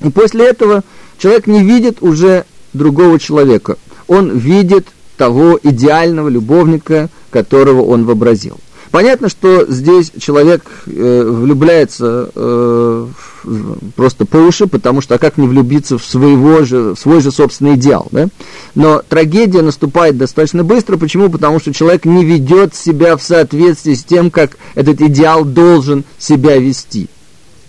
и 0.00 0.10
после 0.10 0.46
этого 0.46 0.82
человек 1.18 1.46
не 1.46 1.62
видит 1.62 1.98
уже 2.02 2.44
другого 2.72 3.18
человека. 3.18 3.76
Он 4.08 4.36
видит 4.36 4.88
того 5.16 5.58
идеального 5.62 6.28
любовника, 6.28 7.08
которого 7.30 7.82
он 7.82 8.04
вообразил. 8.04 8.58
Понятно, 8.92 9.30
что 9.30 9.64
здесь 9.68 10.12
человек 10.20 10.62
э, 10.86 11.24
влюбляется 11.24 12.30
э, 12.34 13.06
просто 13.96 14.26
по 14.26 14.36
уши, 14.36 14.66
потому 14.66 15.00
что 15.00 15.14
а 15.14 15.18
как 15.18 15.38
не 15.38 15.48
влюбиться 15.48 15.96
в, 15.96 16.04
своего 16.04 16.62
же, 16.64 16.94
в 16.94 16.98
свой 16.98 17.22
же 17.22 17.32
собственный 17.32 17.76
идеал. 17.76 18.08
Да? 18.10 18.28
Но 18.74 19.00
трагедия 19.08 19.62
наступает 19.62 20.18
достаточно 20.18 20.62
быстро. 20.62 20.98
Почему? 20.98 21.30
Потому 21.30 21.58
что 21.58 21.72
человек 21.72 22.04
не 22.04 22.22
ведет 22.22 22.74
себя 22.74 23.16
в 23.16 23.22
соответствии 23.22 23.94
с 23.94 24.04
тем, 24.04 24.30
как 24.30 24.58
этот 24.74 25.00
идеал 25.00 25.46
должен 25.46 26.04
себя 26.18 26.58
вести. 26.58 27.08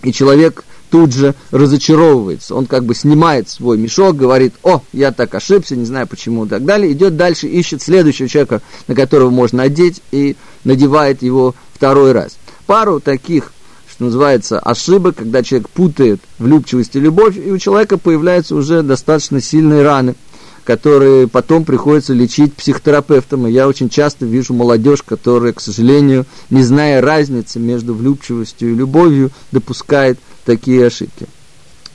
И 0.02 0.12
человек 0.12 0.62
тут 0.90 1.14
же 1.14 1.34
разочаровывается. 1.50 2.54
Он 2.54 2.66
как 2.66 2.84
бы 2.84 2.94
снимает 2.94 3.48
свой 3.48 3.78
мешок, 3.78 4.14
говорит, 4.14 4.54
о, 4.62 4.82
я 4.92 5.10
так 5.10 5.34
ошибся, 5.34 5.74
не 5.74 5.86
знаю 5.86 6.06
почему 6.06 6.44
и 6.44 6.48
так 6.48 6.64
далее. 6.64 6.92
Идет 6.92 7.16
дальше, 7.16 7.48
ищет 7.48 7.82
следующего 7.82 8.28
человека, 8.28 8.60
на 8.88 8.94
которого 8.94 9.30
можно 9.30 9.62
одеть, 9.62 10.02
и 10.12 10.36
надевает 10.64 11.22
его 11.22 11.54
второй 11.72 12.12
раз. 12.12 12.36
Пару 12.66 13.00
таких, 13.00 13.52
что 13.88 14.04
называется, 14.04 14.58
ошибок, 14.58 15.16
когда 15.16 15.42
человек 15.42 15.68
путает 15.68 16.20
влюбчивость 16.38 16.96
и 16.96 17.00
любовь, 17.00 17.36
и 17.36 17.50
у 17.50 17.58
человека 17.58 17.98
появляются 17.98 18.54
уже 18.54 18.82
достаточно 18.82 19.40
сильные 19.40 19.82
раны– 19.82 20.14
которые 20.64 21.28
потом 21.28 21.64
приходится 21.64 22.12
лечить 22.14 22.54
психотерапевтом. 22.54 23.46
И 23.46 23.52
я 23.52 23.68
очень 23.68 23.90
часто 23.90 24.24
вижу 24.24 24.54
молодежь, 24.54 25.02
которая, 25.02 25.52
к 25.52 25.60
сожалению, 25.60 26.26
не 26.50 26.62
зная 26.62 27.00
разницы 27.00 27.60
между 27.60 27.94
влюбчивостью 27.94 28.72
и 28.72 28.74
любовью, 28.74 29.30
допускает 29.52 30.18
такие 30.44 30.86
ошибки. 30.86 31.26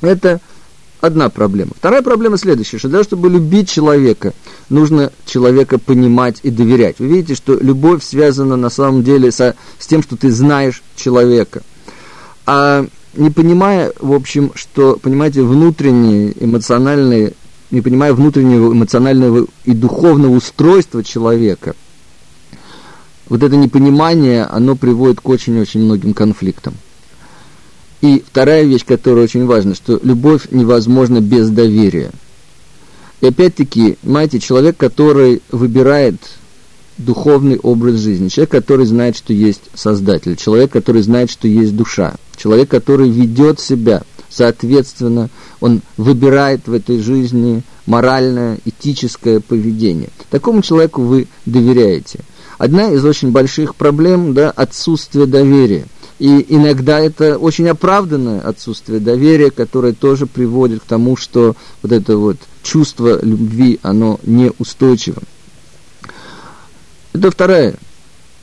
Это 0.01 0.39
одна 1.01 1.29
проблема. 1.29 1.71
Вторая 1.75 2.01
проблема 2.01 2.37
следующая, 2.37 2.77
что 2.77 2.87
для 2.87 2.97
того, 2.97 3.03
чтобы 3.03 3.29
любить 3.29 3.69
человека, 3.69 4.33
нужно 4.69 5.11
человека 5.25 5.77
понимать 5.77 6.39
и 6.43 6.49
доверять. 6.49 6.99
Вы 6.99 7.07
видите, 7.07 7.35
что 7.35 7.55
любовь 7.55 8.03
связана 8.03 8.55
на 8.55 8.69
самом 8.69 9.03
деле 9.03 9.31
со, 9.31 9.55
с 9.77 9.87
тем, 9.87 10.03
что 10.03 10.15
ты 10.17 10.31
знаешь 10.31 10.83
человека. 10.95 11.61
А 12.45 12.85
не 13.15 13.29
понимая, 13.29 13.93
в 13.99 14.13
общем, 14.13 14.51
что, 14.55 14.99
понимаете, 15.01 15.41
внутренние 15.41 16.33
эмоциональные 16.43 17.33
не 17.71 17.81
понимая 17.81 18.13
внутреннего 18.13 18.73
эмоционального 18.73 19.47
и 19.63 19.73
духовного 19.73 20.31
устройства 20.31 21.03
человека, 21.03 21.75
вот 23.27 23.43
это 23.43 23.55
непонимание, 23.55 24.43
оно 24.43 24.75
приводит 24.75 25.21
к 25.21 25.29
очень-очень 25.29 25.81
многим 25.81 26.13
конфликтам. 26.13 26.73
И 28.01 28.23
вторая 28.25 28.63
вещь, 28.63 28.85
которая 28.85 29.25
очень 29.25 29.45
важна, 29.45 29.75
что 29.75 29.99
любовь 30.03 30.47
невозможна 30.51 31.19
без 31.19 31.49
доверия. 31.49 32.11
И 33.21 33.27
опять-таки, 33.27 33.97
понимаете, 34.01 34.39
человек, 34.39 34.77
который 34.77 35.41
выбирает 35.51 36.15
духовный 36.97 37.57
образ 37.57 37.95
жизни, 37.99 38.29
человек, 38.29 38.51
который 38.51 38.85
знает, 38.85 39.17
что 39.17 39.33
есть 39.33 39.61
Создатель, 39.73 40.37
человек, 40.37 40.71
который 40.71 41.01
знает, 41.01 41.29
что 41.29 41.47
есть 41.47 41.75
душа, 41.75 42.15
человек, 42.37 42.69
который 42.69 43.09
ведет 43.09 43.59
себя– 43.59 44.03
Соответственно, 44.29 45.29
он 45.59 45.81
выбирает 45.97 46.67
в 46.67 46.73
этой 46.73 46.99
жизни 46.99 47.63
моральное, 47.87 48.59
этическое 48.63 49.39
поведение. 49.39 50.09
Такому 50.29 50.61
человеку 50.61 51.01
вы 51.01 51.27
доверяете. 51.45 52.19
Одна 52.59 52.91
из 52.91 53.03
очень 53.03 53.31
больших 53.31 53.75
проблем 53.75 54.35
да,– 54.35 54.51
отсутствие 54.55 55.25
доверия. 55.25 55.87
И 56.19 56.45
иногда 56.49 56.99
это 56.99 57.37
очень 57.37 57.67
оправданное 57.67 58.41
отсутствие 58.41 58.99
доверия, 58.99 59.49
которое 59.49 59.93
тоже 59.93 60.27
приводит 60.27 60.81
к 60.81 60.85
тому, 60.85 61.15
что 61.15 61.55
вот 61.81 61.91
это 61.91 62.17
вот 62.17 62.37
чувство 62.61 63.19
любви, 63.23 63.79
оно 63.81 64.19
неустойчиво. 64.23 65.23
Это 67.13 67.31
вторая 67.31 67.75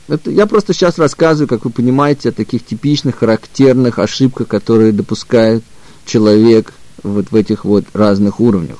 это, 0.07 0.31
я 0.31 0.45
просто 0.47 0.73
сейчас 0.73 0.97
рассказываю, 0.97 1.47
как 1.47 1.65
вы 1.65 1.71
понимаете, 1.71 2.29
о 2.29 2.31
таких 2.31 2.65
типичных, 2.65 3.17
характерных 3.19 3.99
ошибках, 3.99 4.47
которые 4.47 4.93
допускает 4.93 5.63
человек 6.05 6.73
вот 7.03 7.31
в 7.31 7.35
этих 7.35 7.65
вот 7.65 7.85
разных 7.93 8.39
уровнях. 8.39 8.77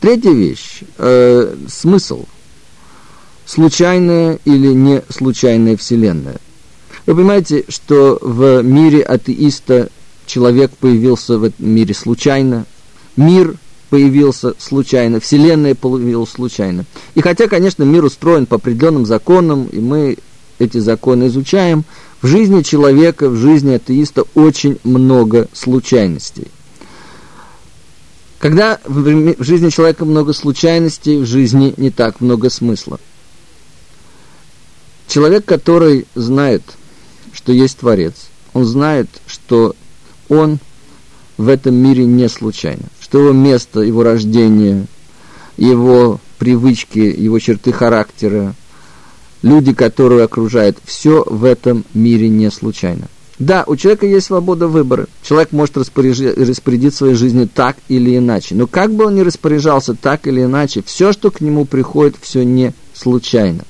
Третья 0.00 0.32
вещь. 0.32 0.82
Э, 0.98 1.56
смысл. 1.68 2.26
Случайная 3.50 4.38
или 4.44 4.68
не 4.68 5.02
случайная 5.08 5.76
вселенная. 5.76 6.36
Вы 7.04 7.16
понимаете, 7.16 7.64
что 7.68 8.16
в 8.22 8.62
мире 8.62 9.02
атеиста 9.02 9.88
человек 10.24 10.70
появился 10.78 11.36
в 11.36 11.42
этом 11.42 11.68
мире 11.68 11.92
случайно, 11.92 12.64
мир 13.16 13.56
появился 13.88 14.54
случайно, 14.56 15.18
Вселенная 15.18 15.74
появилась 15.74 16.30
случайно. 16.30 16.84
И 17.16 17.22
хотя, 17.22 17.48
конечно, 17.48 17.82
мир 17.82 18.04
устроен 18.04 18.46
по 18.46 18.54
определенным 18.54 19.04
законам, 19.04 19.64
и 19.64 19.80
мы 19.80 20.18
эти 20.60 20.78
законы 20.78 21.26
изучаем, 21.26 21.84
в 22.22 22.28
жизни 22.28 22.62
человека, 22.62 23.28
в 23.28 23.34
жизни 23.34 23.74
атеиста 23.74 24.26
очень 24.36 24.78
много 24.84 25.48
случайностей. 25.52 26.46
Когда 28.38 28.78
в 28.84 29.42
жизни 29.42 29.70
человека 29.70 30.04
много 30.04 30.34
случайностей, 30.34 31.16
в 31.16 31.26
жизни 31.26 31.74
не 31.78 31.90
так 31.90 32.20
много 32.20 32.48
смысла. 32.48 33.00
Человек, 35.10 35.44
который 35.44 36.06
знает, 36.14 36.62
что 37.32 37.50
есть 37.50 37.78
Творец, 37.78 38.14
он 38.54 38.64
знает, 38.64 39.08
что 39.26 39.74
он 40.28 40.60
в 41.36 41.48
этом 41.48 41.74
мире 41.74 42.04
не 42.04 42.28
случайно, 42.28 42.84
что 43.00 43.18
его 43.18 43.32
место, 43.32 43.80
его 43.80 44.04
рождение, 44.04 44.86
его 45.56 46.20
привычки, 46.38 47.00
его 47.00 47.40
черты 47.40 47.72
характера, 47.72 48.54
люди, 49.42 49.74
которые 49.74 50.22
окружают, 50.22 50.78
все 50.84 51.24
в 51.26 51.42
этом 51.42 51.84
мире 51.92 52.28
не 52.28 52.48
случайно. 52.52 53.08
Да, 53.40 53.64
у 53.66 53.74
человека 53.74 54.06
есть 54.06 54.26
свобода 54.26 54.68
выбора. 54.68 55.08
Человек 55.24 55.50
может 55.50 55.76
распорядить 55.76 56.94
своей 56.94 57.14
жизнью 57.14 57.48
так 57.52 57.78
или 57.88 58.16
иначе. 58.16 58.54
Но 58.54 58.68
как 58.68 58.92
бы 58.94 59.06
он 59.06 59.16
ни 59.16 59.22
распоряжался 59.22 59.94
так 59.94 60.28
или 60.28 60.44
иначе, 60.44 60.84
все, 60.86 61.12
что 61.12 61.32
к 61.32 61.40
нему 61.40 61.64
приходит, 61.64 62.14
все 62.20 62.44
не 62.44 62.74
случайно. 62.94 63.64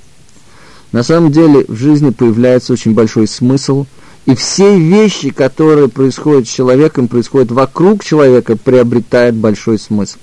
На 0.92 1.02
самом 1.02 1.30
деле 1.30 1.64
в 1.68 1.76
жизни 1.76 2.10
появляется 2.10 2.72
очень 2.72 2.94
большой 2.94 3.28
смысл, 3.28 3.86
и 4.26 4.34
все 4.34 4.78
вещи, 4.78 5.30
которые 5.30 5.88
происходят 5.88 6.46
с 6.46 6.52
человеком, 6.52 7.08
происходят 7.08 7.50
вокруг 7.50 8.04
человека, 8.04 8.56
приобретают 8.56 9.36
большой 9.36 9.78
смысл. 9.78 10.18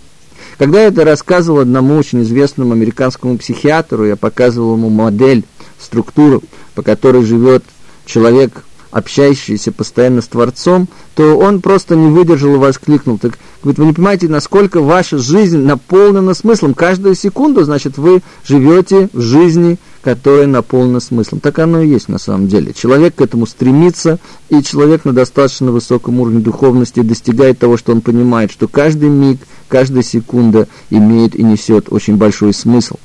Когда 0.57 0.81
я 0.81 0.87
это 0.87 1.03
рассказывал 1.03 1.59
одному 1.59 1.97
очень 1.97 2.21
известному 2.23 2.73
американскому 2.73 3.37
психиатру, 3.37 4.05
я 4.05 4.15
показывал 4.15 4.75
ему 4.75 4.89
модель, 4.89 5.43
структуру, 5.79 6.43
по 6.75 6.81
которой 6.81 7.23
живет 7.23 7.63
человек, 8.05 8.63
общающийся 8.89 9.71
постоянно 9.71 10.21
с 10.21 10.27
Творцом, 10.27 10.87
то 11.15 11.37
он 11.37 11.61
просто 11.61 11.95
не 11.95 12.09
выдержал 12.09 12.55
и 12.55 12.57
воскликнул. 12.57 13.17
Так, 13.17 13.37
говорит, 13.61 13.79
вы 13.79 13.85
не 13.85 13.93
понимаете, 13.93 14.27
насколько 14.27 14.81
ваша 14.81 15.17
жизнь 15.17 15.59
наполнена 15.59 16.33
смыслом. 16.33 16.73
Каждую 16.73 17.15
секунду, 17.15 17.63
значит, 17.63 17.97
вы 17.97 18.21
живете 18.45 19.09
в 19.13 19.21
жизни 19.21 19.77
которое 20.07 20.47
наполнено 20.47 21.01
смыслом. 21.01 21.41
Так 21.41 21.59
оно 21.59 21.81
и 21.81 21.89
есть 21.89 22.07
на 22.07 22.17
самом 22.17 22.47
деле. 22.47 22.71
Человек 22.71 23.15
к 23.15 23.21
этому 23.21 23.45
стремится, 23.45 24.19
и 24.47 24.63
человек 24.63 25.03
на 25.03 25.11
достаточно 25.11 25.69
высоком 25.69 26.21
уровне 26.21 26.39
духовности 26.39 27.01
достигает 27.01 27.59
того, 27.59 27.75
что 27.75 27.91
он 27.91 27.99
понимает, 27.99 28.49
что 28.49 28.69
каждый 28.69 29.09
миг, 29.09 29.41
каждая 29.67 30.03
секунда 30.03 30.69
имеет 30.89 31.35
и 31.35 31.43
несет 31.43 31.91
очень 31.91 32.15
большой 32.15 32.53
смысл. 32.53 32.95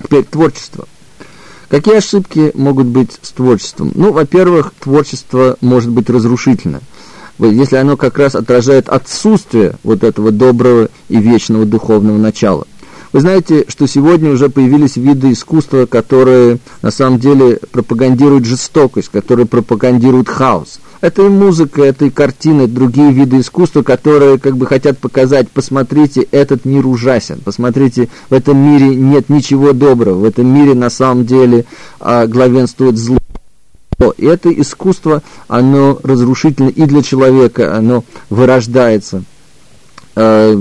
Теперь 0.00 0.22
творчество. 0.22 0.86
Какие 1.68 1.96
ошибки 1.96 2.52
могут 2.54 2.86
быть 2.86 3.18
с 3.22 3.32
творчеством? 3.32 3.90
Ну, 3.96 4.12
во-первых, 4.12 4.72
творчество 4.78 5.56
может 5.60 5.90
быть 5.90 6.08
разрушительно 6.08 6.80
если 7.42 7.76
оно 7.76 7.96
как 7.96 8.18
раз 8.18 8.34
отражает 8.34 8.90
отсутствие 8.90 9.76
вот 9.82 10.04
этого 10.04 10.30
доброго 10.30 10.90
и 11.08 11.16
вечного 11.16 11.64
духовного 11.64 12.18
начала. 12.18 12.66
Вы 13.12 13.20
знаете, 13.20 13.64
что 13.66 13.88
сегодня 13.88 14.30
уже 14.30 14.48
появились 14.48 14.96
виды 14.96 15.32
искусства, 15.32 15.86
которые 15.86 16.58
на 16.80 16.92
самом 16.92 17.18
деле 17.18 17.58
пропагандируют 17.72 18.44
жестокость, 18.44 19.08
которые 19.08 19.46
пропагандируют 19.46 20.28
хаос. 20.28 20.78
Это 21.00 21.22
и 21.22 21.28
музыка, 21.28 21.82
это 21.82 22.04
и 22.04 22.10
картины, 22.10 22.68
другие 22.68 23.10
виды 23.10 23.40
искусства, 23.40 23.82
которые 23.82 24.38
как 24.38 24.56
бы 24.56 24.66
хотят 24.66 24.98
показать, 24.98 25.50
посмотрите, 25.50 26.26
этот 26.30 26.64
мир 26.64 26.86
ужасен, 26.86 27.40
посмотрите, 27.44 28.08
в 28.28 28.34
этом 28.34 28.58
мире 28.58 28.94
нет 28.94 29.28
ничего 29.28 29.72
доброго, 29.72 30.18
в 30.18 30.24
этом 30.24 30.46
мире 30.46 30.74
на 30.74 30.90
самом 30.90 31.26
деле 31.26 31.64
а, 31.98 32.26
главенствует 32.26 32.96
зло. 32.96 33.18
И 34.18 34.24
это 34.24 34.52
искусство, 34.52 35.22
оно 35.48 35.98
разрушительно 36.02 36.68
и 36.68 36.84
для 36.84 37.02
человека, 37.02 37.76
оно 37.76 38.04
вырождается. 38.28 39.24
Э, 40.22 40.54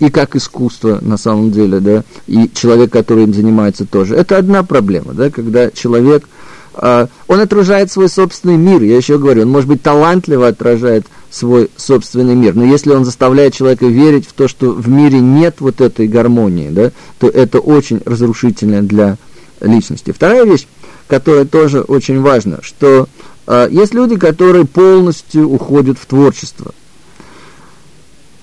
и 0.00 0.10
как 0.10 0.36
искусство 0.36 0.98
на 1.00 1.16
самом 1.16 1.50
деле, 1.50 1.80
да, 1.80 2.04
и 2.26 2.50
человек, 2.52 2.92
который 2.92 3.24
им 3.24 3.32
занимается 3.32 3.86
тоже. 3.86 4.14
Это 4.14 4.36
одна 4.36 4.62
проблема, 4.62 5.14
да, 5.14 5.30
когда 5.30 5.70
человек, 5.70 6.28
э, 6.74 7.06
он 7.26 7.40
отражает 7.40 7.90
свой 7.90 8.10
собственный 8.10 8.58
мир, 8.58 8.82
я 8.82 8.98
еще 8.98 9.16
говорю, 9.16 9.42
он 9.42 9.48
может 9.48 9.66
быть 9.66 9.80
талантливо 9.80 10.48
отражает 10.48 11.06
свой 11.30 11.70
собственный 11.76 12.34
мир, 12.34 12.54
но 12.54 12.66
если 12.66 12.90
он 12.90 13.06
заставляет 13.06 13.54
человека 13.54 13.86
верить 13.86 14.28
в 14.28 14.34
то, 14.34 14.46
что 14.46 14.72
в 14.72 14.90
мире 14.90 15.20
нет 15.20 15.56
вот 15.60 15.80
этой 15.80 16.06
гармонии, 16.06 16.68
да, 16.68 16.92
то 17.18 17.28
это 17.28 17.60
очень 17.60 18.02
разрушительно 18.04 18.82
для 18.82 19.16
личности. 19.62 20.12
Вторая 20.12 20.44
вещь, 20.44 20.66
которая 21.06 21.46
тоже 21.46 21.80
очень 21.80 22.20
важна, 22.20 22.58
что 22.60 23.08
э, 23.46 23.68
есть 23.70 23.94
люди, 23.94 24.16
которые 24.16 24.66
полностью 24.66 25.48
уходят 25.48 25.98
в 25.98 26.04
творчество. 26.04 26.74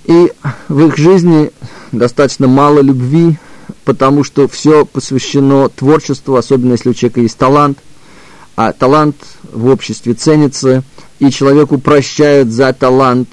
И 0.07 0.31
в 0.67 0.88
их 0.88 0.97
жизни 0.97 1.51
достаточно 1.91 2.47
мало 2.47 2.79
любви, 2.79 3.38
потому 3.83 4.24
что 4.24 4.47
все 4.47 4.85
посвящено 4.85 5.69
творчеству, 5.69 6.35
особенно 6.35 6.74
если 6.74 6.89
у 6.89 6.93
человека 6.93 7.21
есть 7.21 7.38
талант. 7.38 7.79
А 8.55 8.71
талант 8.71 9.17
в 9.51 9.67
обществе 9.67 10.13
ценится, 10.13 10.83
и 11.19 11.29
человеку 11.29 11.77
прощают 11.77 12.50
за 12.50 12.71
талант 12.74 13.29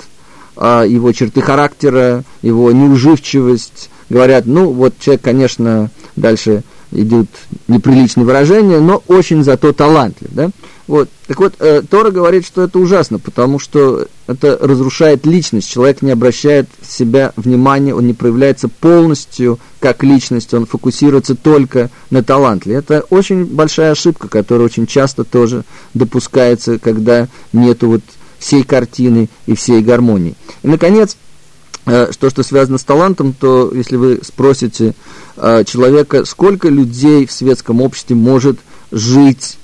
а, 0.57 0.85
его 0.85 1.13
черты 1.13 1.41
характера, 1.41 2.25
его 2.43 2.73
неуживчивость. 2.73 3.91
Говорят, 4.09 4.47
ну 4.47 4.71
вот 4.71 4.95
человек, 4.99 5.23
конечно, 5.23 5.91
дальше 6.17 6.65
идут 6.93 7.29
неприличные 7.69 8.25
выражения, 8.25 8.79
но 8.79 9.03
очень 9.09 9.43
зато 9.43 9.73
талантлив. 9.73 10.31
Да? 10.33 10.51
Вот. 10.87 11.09
Так 11.27 11.41
вот, 11.41 11.55
э, 11.61 11.83
Тора 11.89 12.11
говорит, 12.11 12.47
что 12.47 12.63
это 12.63 12.79
ужасно, 12.79 13.19
потому 13.19 13.59
что 13.59 14.07
это 14.27 14.59
разрушает 14.61 15.25
личность. 15.27 15.71
Человек 15.71 16.03
не 16.03 16.11
обращает 16.11 16.69
в 16.81 16.93
себя 16.93 17.33
внимания, 17.37 17.95
он 17.95 18.07
не 18.07 18.15
проявляется 18.15 18.69
полностью 18.69 19.59
как 19.81 20.03
личность, 20.03 20.53
он 20.55 20.67
фокусируется 20.67 21.35
только 21.35 21.91
на 22.11 22.23
таланте. 22.23 22.73
Это 22.73 23.05
очень 23.11 23.45
большая 23.45 23.93
ошибка, 23.93 24.29
которая 24.29 24.67
очень 24.67 24.87
часто 24.87 25.25
тоже 25.25 25.65
допускается, 25.95 26.79
когда 26.79 27.29
нету 27.53 27.89
вот 27.89 28.03
всей 28.39 28.65
картины 28.65 29.29
и 29.47 29.55
всей 29.55 29.83
гармонии. 29.83 30.35
И, 30.63 30.69
наконец, 30.69 31.17
что, 31.85 32.31
что 32.31 32.43
связано 32.43 32.79
с 32.79 32.85
талантом, 32.85 33.35
то 33.39 33.73
если 33.75 33.97
вы 33.97 34.21
спросите 34.23 34.95
э, 35.37 35.65
человека, 35.65 36.25
сколько 36.25 36.69
людей 36.69 37.27
в 37.27 37.33
светском 37.33 37.81
обществе 37.81 38.15
может 38.15 38.59
жить 38.93 39.59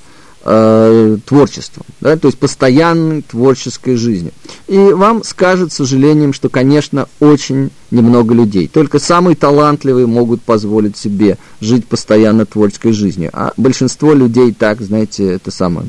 э, 0.44 1.18
творчеством, 1.24 1.84
да, 2.00 2.16
то 2.16 2.28
есть 2.28 2.38
постоянной 2.38 3.22
творческой 3.22 3.96
жизни. 3.96 4.32
И 4.66 4.76
вам 4.78 5.22
скажет, 5.22 5.72
с 5.72 5.76
сожалением, 5.76 6.32
что, 6.32 6.48
конечно, 6.48 7.08
очень 7.20 7.70
немного 7.90 8.34
людей. 8.34 8.68
Только 8.68 8.98
самые 8.98 9.36
талантливые 9.36 10.06
могут 10.06 10.42
позволить 10.42 10.96
себе 10.96 11.38
жить 11.60 11.86
постоянно 11.86 12.46
творческой 12.46 12.92
жизнью. 12.92 13.30
А 13.32 13.52
большинство 13.56 14.12
людей 14.12 14.52
так, 14.52 14.80
знаете, 14.80 15.34
это 15.34 15.50
самое, 15.50 15.88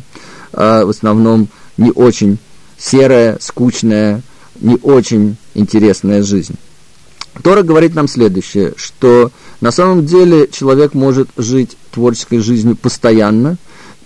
э, 0.53 0.83
в 0.83 0.89
основном 0.89 1.47
не 1.77 1.91
очень 1.91 2.37
серая, 2.77 3.37
скучная, 3.39 4.21
не 4.59 4.75
очень 4.75 5.37
интересная 5.53 6.23
жизнь. 6.23 6.55
Тора 7.43 7.63
говорит 7.63 7.95
нам 7.95 8.07
следующее, 8.07 8.73
что 8.75 9.31
на 9.61 9.71
самом 9.71 10.05
деле 10.05 10.47
человек 10.51 10.93
может 10.93 11.29
жить 11.37 11.77
творческой 11.91 12.39
жизнью 12.39 12.75
постоянно, 12.75 13.57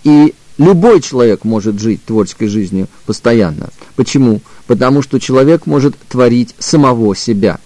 и 0.03 0.33
Любой 0.57 1.01
человек 1.01 1.45
может 1.45 1.79
жить 1.79 2.05
творческой 2.05 2.47
жизнью 2.47 2.87
постоянно. 3.05 3.69
Почему? 3.95 4.41
Потому 4.67 5.01
что 5.01 5.19
человек 5.19 5.65
может 5.65 5.95
творить 6.09 6.53
самого 6.59 7.15
себя. 7.15 7.59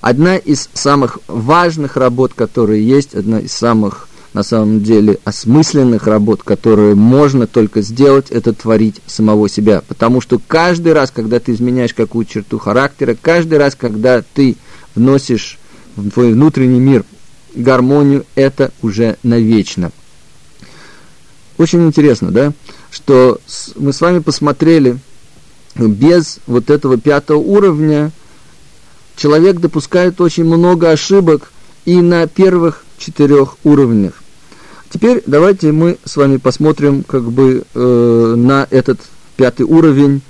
Одна 0.00 0.36
из 0.36 0.68
самых 0.74 1.18
важных 1.28 1.96
работ, 1.96 2.34
которые 2.34 2.86
есть, 2.86 3.14
одна 3.14 3.38
из 3.38 3.52
самых, 3.52 4.08
на 4.34 4.42
самом 4.42 4.82
деле, 4.82 5.18
осмысленных 5.22 6.08
работ, 6.08 6.42
которые 6.42 6.96
можно 6.96 7.46
только 7.46 7.82
сделать, 7.82 8.30
это 8.30 8.52
творить 8.52 9.00
самого 9.06 9.48
себя. 9.48 9.80
Потому 9.86 10.20
что 10.20 10.40
каждый 10.44 10.92
раз, 10.92 11.12
когда 11.12 11.38
ты 11.38 11.52
изменяешь 11.52 11.94
какую-то 11.94 12.32
черту 12.32 12.58
характера, 12.58 13.16
каждый 13.20 13.58
раз, 13.58 13.76
когда 13.76 14.22
ты 14.22 14.56
вносишь 14.96 15.58
в 15.94 16.10
твой 16.10 16.32
внутренний 16.32 16.80
мир 16.80 17.04
гармонию, 17.54 18.26
это 18.34 18.72
уже 18.82 19.16
навечно. 19.22 19.92
Очень 21.56 21.86
интересно, 21.86 22.32
да, 22.32 22.52
что 22.90 23.38
мы 23.76 23.92
с 23.92 24.00
вами 24.00 24.18
посмотрели, 24.18 24.98
без 25.76 26.40
вот 26.48 26.70
этого 26.70 26.98
пятого 26.98 27.38
уровня 27.38 28.10
человек 29.16 29.60
допускает 29.60 30.20
очень 30.20 30.44
много 30.44 30.90
ошибок 30.90 31.52
и 31.84 32.00
на 32.00 32.26
первых 32.26 32.84
четырех 32.98 33.56
уровнях. 33.62 34.23
Теперь 34.94 35.24
давайте 35.26 35.72
мы 35.72 35.98
с 36.04 36.16
вами 36.16 36.36
посмотрим 36.36 37.02
как 37.02 37.24
бы 37.24 37.64
э, 37.74 38.34
на 38.36 38.64
этот 38.70 39.00
пятый 39.36 39.64
уровень. 39.64 40.22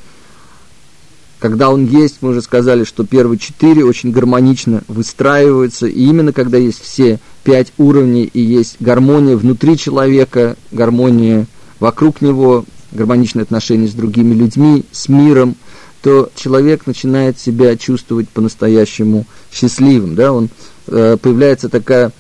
Когда 1.39 1.69
он 1.69 1.85
есть, 1.85 2.23
мы 2.23 2.31
уже 2.31 2.41
сказали, 2.41 2.85
что 2.85 3.05
первые 3.05 3.39
четыре 3.39 3.85
очень 3.85 4.11
гармонично 4.11 4.83
выстраиваются, 4.89 5.87
и 5.87 6.05
именно 6.05 6.33
когда 6.33 6.57
есть 6.57 6.81
все 6.81 7.21
пять 7.45 7.75
уровней 7.77 8.25
и 8.25 8.41
есть 8.41 8.77
гармония 8.81 9.37
внутри 9.37 9.77
человека, 9.77 10.57
гармония 10.73 11.47
вокруг 11.79 12.23
него, 12.23 12.65
гармоничные 12.93 13.43
отношения 13.43 13.87
с 13.87 13.93
другими 13.93 14.33
людьми, 14.33 14.87
с 14.93 15.11
миром, 15.11 15.57
то 16.01 16.31
человек 16.37 16.87
начинает 16.87 17.39
себя 17.39 17.77
чувствовать 17.77 18.31
по-настоящему 18.31 19.27
счастливым, 19.53 20.15
да, 20.15 20.33
он 20.33 20.49
э, 20.87 21.19
появляется 21.21 21.69
такая 21.69 22.13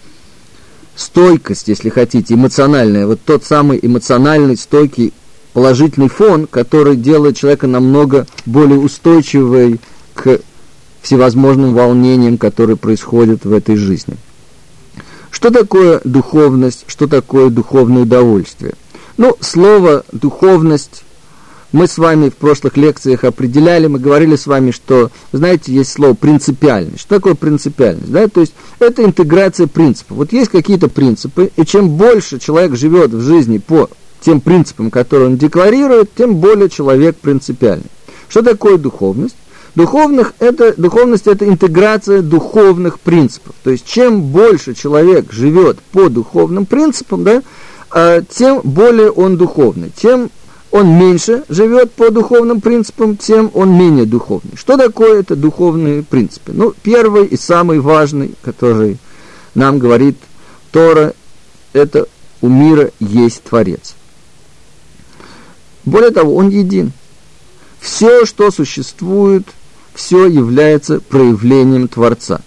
стойкость, 0.97 1.69
если 1.69 1.89
хотите, 1.89 2.35
эмоциональная, 2.35 3.07
вот 3.07 3.21
тот 3.25 3.45
самый 3.45 3.79
эмоциональный, 3.83 4.57
стойкий 4.57 5.13
положительный 5.53 6.09
фон, 6.09 6.47
который 6.47 6.97
делает 6.97 7.37
человека 7.37 7.67
намного 7.67 8.27
более 8.45 8.79
устойчивой 8.79 9.81
к 10.15 10.41
всевозможным 11.01 11.75
волнениям, 11.75 12.39
которые 12.39 12.77
происходят 12.77 13.45
в 13.45 13.53
этой 13.53 13.77
жизни. 13.77 14.17
Что 15.31 15.51
такое 15.51 16.01
духовность, 16.05 16.85
что 16.87 17.07
такое 17.07 17.51
духовное 17.51 18.03
удовольствие? 18.03 18.75
Ну, 19.17 19.37
слово 19.41 20.05
«духовность» 20.13 21.04
мы 21.75 21.89
с 21.89 21.99
вами 21.99 22.29
в 22.29 22.37
прошлых 22.37 22.77
лекциях 22.77 23.25
определяли, 23.25 23.89
мы 23.89 23.99
говорили 23.99 24.37
с 24.37 24.47
вами, 24.47 24.71
что, 24.71 25.11
знаете, 25.33 25.73
есть 25.73 25.91
слово 25.91 26.15
«принципиальность». 26.15 27.01
Что 27.01 27.17
такое 27.17 27.35
принципиальность? 27.35 28.13
Да? 28.13 28.29
То 28.29 28.43
есть 28.43 28.55
это 28.79 29.03
интеграция 29.03 29.67
принципов. 29.67 30.19
Вот 30.19 30.33
есть 30.33 30.53
какие-то 30.53 30.89
принципы, 30.89 31.51
и 31.57 31.65
чем 31.67 31.91
больше 31.91 32.39
человек 32.39 32.77
живет 32.77 33.11
в 33.11 33.21
жизни 33.21 33.59
по 33.59 33.91
тем 34.21 34.41
принципам, 34.41 34.93
которые 34.93 35.31
он 35.31 35.37
декларирует, 35.37 36.15
тем 36.15 36.37
более 36.37 36.71
человек 36.71 37.17
принципиальный. 37.17 37.91
Что 38.29 38.43
такое 38.43 38.79
духовность? 38.79 39.37
Духовных 39.75 40.35
это, 40.39 40.81
духовность– 40.81 41.27
это 41.27 41.45
интеграция 41.45 42.23
духовных 42.23 43.01
принципов. 43.01 43.57
То 43.65 43.71
есть, 43.71 43.85
чем 43.85 44.23
больше 44.23 44.75
человек 44.75 45.33
живет 45.33 45.81
по 45.91 46.09
духовным 46.09 46.67
принципам, 46.67 47.25
да, 47.25 47.43
а, 47.91 48.23
тем 48.23 48.61
более 48.63 49.11
он 49.11 49.37
духовный. 49.37 49.91
Тем 50.01 50.31
он 50.75 50.99
меньше 50.99 51.45
живет 51.49 51.93
по 51.93 52.11
духовным 52.11 52.61
принципам, 52.61 53.17
тем 53.17 53.49
он 53.55 53.79
менее 53.79 54.07
духовный. 54.07 54.57
Что 54.57 54.77
такое 54.77 55.21
это 55.21 55.37
духовные 55.37 56.03
принципы? 56.03 56.51
Ну, 56.53 56.75
первый 56.83 57.27
и 57.27 57.37
самый 57.37 57.79
важный, 57.79 58.35
который 58.43 58.99
нам 59.55 59.79
говорит 59.79 60.17
Тора, 60.73 61.15
это 61.75 62.09
у 62.41 62.49
мира 62.49 62.91
есть 62.99 63.45
Творец. 63.45 63.95
Более 65.85 66.11
того, 66.11 66.35
он 66.35 66.49
един. 66.49 66.91
Все, 67.79 68.27
что 68.27 68.51
существует, 68.51 69.45
все 69.95 70.27
является 70.27 70.99
проявлением 70.99 71.87
Творца. 71.87 72.41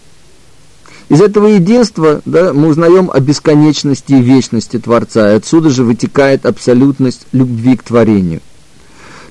Из 1.09 1.21
этого 1.21 1.47
единства 1.47 2.21
да, 2.25 2.53
мы 2.53 2.67
узнаем 2.67 3.09
о 3.13 3.19
бесконечности 3.19 4.13
и 4.13 4.21
вечности 4.21 4.77
Творца, 4.77 5.31
и 5.31 5.37
отсюда 5.37 5.69
же 5.69 5.83
вытекает 5.83 6.45
абсолютность 6.45 7.27
любви 7.31 7.77
к 7.77 7.83
творению. 7.83 8.41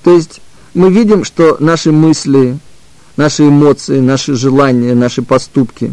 То 0.03 0.15
есть 0.15 0.41
мы 0.73 0.91
видим, 0.91 1.25
что 1.25 1.57
наши 1.61 1.93
мысли, 1.93 2.59
наши 3.17 3.49
эмоции, 3.49 4.01
наши 4.01 4.35
желания, 4.35 4.95
наши 4.95 5.21
поступки, 5.23 5.93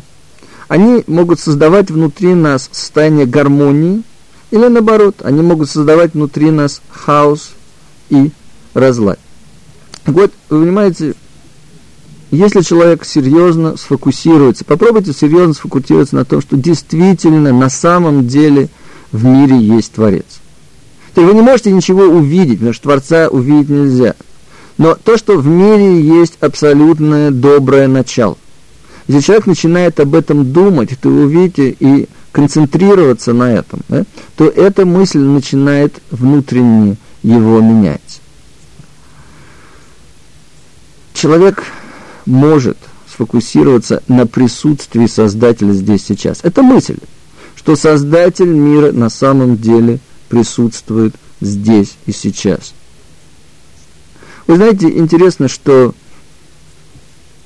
они 0.69 1.03
могут 1.07 1.41
создавать 1.41 1.91
внутри 1.91 2.33
нас 2.33 2.69
состояние 2.71 3.25
гармонии, 3.25 4.03
или 4.51 4.67
наоборот, 4.67 5.17
они 5.23 5.41
могут 5.41 5.69
создавать 5.69 6.13
внутри 6.13 6.51
нас 6.51 6.81
хаос, 6.89 7.51
и 8.09 8.31
разлад. 8.73 9.19
Вот, 10.05 10.31
вы 10.49 10.61
понимаете, 10.61 11.15
если 12.33 12.61
человек 12.61 13.05
серьезно 13.05 13.77
сфокусируется, 13.77 14.65
попробуйте 14.65 15.13
серьезно 15.13 15.53
сфокусироваться 15.53 16.15
на 16.15 16.25
том, 16.25 16.41
что 16.41 16.57
действительно 16.57 17.53
на 17.53 17.69
самом 17.69 18.27
деле 18.27 18.69
в 19.11 19.23
мире 19.23 19.55
есть 19.57 19.91
Творец. 19.91 20.25
То 21.13 21.21
есть 21.21 21.31
вы 21.31 21.39
не 21.39 21.45
можете 21.45 21.71
ничего 21.71 22.05
увидеть, 22.05 22.55
потому 22.55 22.73
что 22.73 22.83
Творца 22.83 23.27
увидеть 23.27 23.69
нельзя. 23.69 24.15
Но 24.79 24.95
то, 24.95 25.15
что 25.15 25.37
в 25.37 25.45
мире 25.45 26.01
есть 26.01 26.37
абсолютное 26.39 27.29
доброе 27.29 27.87
начало. 27.87 28.37
Если 29.07 29.27
человек 29.27 29.45
начинает 29.45 29.99
об 29.99 30.15
этом 30.15 30.51
думать, 30.51 30.89
то 30.99 31.09
вы 31.09 31.25
увидите 31.25 31.75
и 31.79 32.09
концентрироваться 32.31 33.33
на 33.33 33.53
этом, 33.53 33.81
да, 33.89 34.05
то 34.37 34.45
эта 34.45 34.87
мысль 34.87 35.19
начинает 35.19 36.01
внутренне 36.09 36.97
его 37.21 37.61
менять. 37.61 38.21
Человек 41.13 41.63
может 42.25 42.77
сфокусироваться 43.09 44.01
на 44.07 44.25
присутствии 44.25 45.05
Создателя 45.05 45.73
здесь 45.73 46.05
сейчас. 46.05 46.39
Это 46.43 46.63
мысль, 46.63 46.97
что 47.55 47.75
Создатель 47.75 48.49
мира 48.49 48.91
на 48.91 49.09
самом 49.09 49.57
деле 49.57 49.99
присутствует 50.29 51.15
здесь 51.41 51.95
и 52.05 52.11
сейчас. 52.11 52.73
Вы 54.47 54.55
знаете, 54.55 54.89
интересно, 54.89 55.47
что 55.47 55.93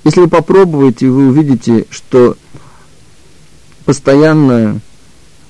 если 0.03 0.21
вы 0.21 0.29
попробуете, 0.29 1.09
вы 1.09 1.27
увидите, 1.27 1.85
что 1.89 2.37
постоянное 3.85 4.79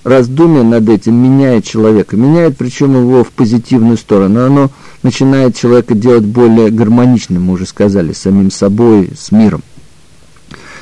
раздумие 0.03 0.63
над 0.63 0.87
этим 0.89 1.15
меняет 1.15 1.65
человека, 1.65 2.15
меняет 2.15 2.57
причем 2.57 2.93
его 2.99 3.23
в 3.23 3.29
позитивную 3.29 3.97
сторону. 3.97 4.45
Оно 4.45 4.71
начинает 5.03 5.55
человека 5.55 5.93
делать 5.95 6.25
более 6.25 6.71
гармоничным, 6.71 7.43
мы 7.43 7.53
уже 7.53 7.65
сказали, 7.65 8.13
самим 8.13 8.51
собой, 8.51 9.11
с 9.17 9.31
миром. 9.31 9.63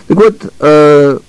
Так 0.07 0.17
вот, 0.17 0.53
э, 0.59 1.19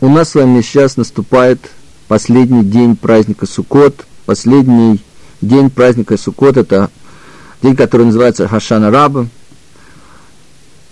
у 0.00 0.08
нас 0.08 0.30
с 0.30 0.34
вами 0.34 0.62
сейчас 0.62 0.96
наступает 0.96 1.70
последний 2.08 2.64
день 2.64 2.96
праздника 2.96 3.46
Суккот. 3.46 4.06
Последний 4.26 5.00
день 5.40 5.70
праздника 5.70 6.16
Суккот– 6.16 6.56
это 6.58 6.90
день, 7.62 7.76
который 7.76 8.06
называется 8.06 8.48
Хашана 8.48 8.90
Раба. 8.90 9.26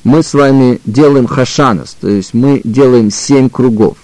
Мы 0.04 0.22
с 0.22 0.34
вами 0.34 0.80
делаем 0.84 1.26
хашанас, 1.26 1.96
то 2.00 2.08
есть 2.08 2.32
мы 2.32 2.60
делаем 2.64 3.10
семь 3.10 3.50
кругов. 3.50 3.98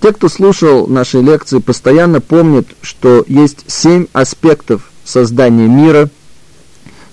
Те, 0.00 0.12
кто 0.12 0.28
слушал 0.28 0.86
наши 0.86 1.20
лекции, 1.20 1.58
постоянно 1.58 2.20
помнят, 2.20 2.66
что 2.82 3.24
есть 3.26 3.64
семь 3.66 4.06
аспектов 4.12 4.90
создания 5.04 5.66
мира 5.66 6.08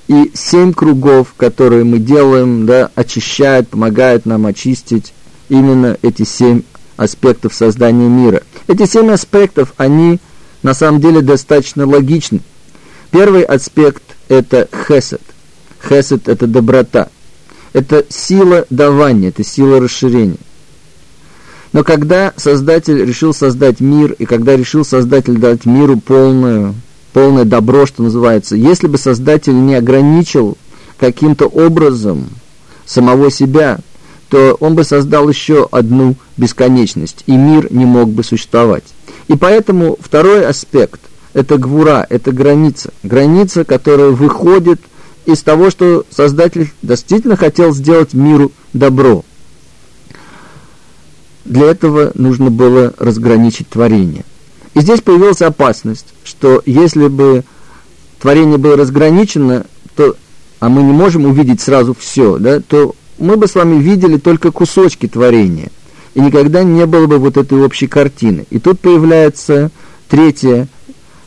и 0.08 0.32
семь 0.34 0.74
кругов, 0.74 1.34
которые 1.38 1.84
мы 1.84 2.00
делаем, 2.00 2.66
да, 2.66 2.92
очищают, 2.96 3.70
помогают 3.70 4.26
нам 4.26 4.46
очистить 4.46 5.14
именно 5.50 5.98
эти 6.02 6.24
семь 6.24 6.64
аспектов 6.98 7.54
создания 7.54 8.08
мира. 8.08 8.44
Эти 8.68 8.86
семь 8.86 9.12
аспектов, 9.12 9.74
они 9.78 10.20
на 10.64 10.74
самом 10.74 11.02
деле 11.02 11.22
достаточно 11.22 11.88
логичны. 11.88 12.42
Первый 13.10 13.44
аспект– 13.44 14.04
это 14.30 14.68
хесед. 14.88 15.22
Хесед– 15.88 16.28
это 16.30 16.48
доброта. 16.48 17.10
Это 17.74 18.06
сила 18.10 18.66
давания, 18.70 19.30
это 19.30 19.44
сила 19.44 19.80
расширения. 19.80 20.38
Но 21.74 21.84
когда 21.84 22.34
Создатель 22.36 23.04
решил 23.04 23.34
создать 23.34 23.80
мир, 23.80 24.12
и 24.12 24.26
когда 24.26 24.56
решил 24.56 24.84
Создатель 24.84 25.38
дать 25.38 25.66
миру 25.66 25.98
полную, 25.98 26.76
полное 27.14 27.46
добро, 27.46 27.86
что 27.86 28.04
называется, 28.04 28.56
если 28.56 28.88
бы 28.88 28.98
Создатель 28.98 29.56
не 29.56 29.76
ограничил 29.76 30.58
каким-то 30.98 31.46
образом 31.46 32.30
самого 32.86 33.32
себя, 33.32 33.80
то 34.30 34.56
он 34.60 34.76
бы 34.76 34.84
создал 34.84 35.28
еще 35.28 35.68
одну 35.72 36.16
бесконечность, 36.38 37.24
и 37.28 37.34
мир 37.34 37.68
не 37.72 37.86
мог 37.86 38.10
бы 38.10 38.24
существовать. 38.24 38.86
И 39.28 39.36
поэтому 39.36 39.98
второй 40.00 40.46
аспект– 40.46 41.02
это 41.34 41.58
гвура, 41.58 42.06
это 42.10 42.32
граница. 42.32 42.92
Граница, 43.04 43.66
которая 43.66 44.10
выходит 44.10 44.80
из 45.26 45.42
того, 45.42 45.70
что 45.70 46.06
Создатель 46.10 46.72
действительно 46.82 47.36
хотел 47.36 47.74
сделать 47.74 48.14
миру 48.14 48.52
добро. 48.74 49.26
Для 51.44 51.66
этого 51.66 52.12
нужно 52.14 52.50
было 52.52 52.94
разграничить 52.98 53.68
творение. 53.68 54.24
И 54.74 54.82
здесь 54.82 55.02
появилась 55.02 55.42
опасность, 55.42 56.08
что 56.24 56.62
если 56.66 57.08
бы 57.08 57.44
творение 58.20 58.58
было 58.58 58.78
разграничено, 58.78 59.66
то, 59.96 60.16
а 60.60 60.70
мы 60.70 60.84
не 60.84 60.94
можем 60.94 61.26
увидеть 61.26 61.62
сразу 61.62 61.94
все, 61.94 62.38
да, 62.38 62.60
то 62.62 62.96
мы 63.18 63.36
бы 63.36 63.48
с 63.48 63.56
вами 63.56 63.82
видели 63.82 64.18
только 64.18 64.52
кусочки 64.52 65.08
творения, 65.08 65.70
и 66.14 66.22
никогда 66.22 66.64
не 66.64 66.86
было 66.86 67.08
бы 67.08 67.18
вот 67.18 67.38
этой 67.38 67.64
общей 67.64 67.88
картины. 67.88 68.46
И 68.50 68.60
тут 68.60 68.80
появляется 68.80 69.72
третье 70.08 70.68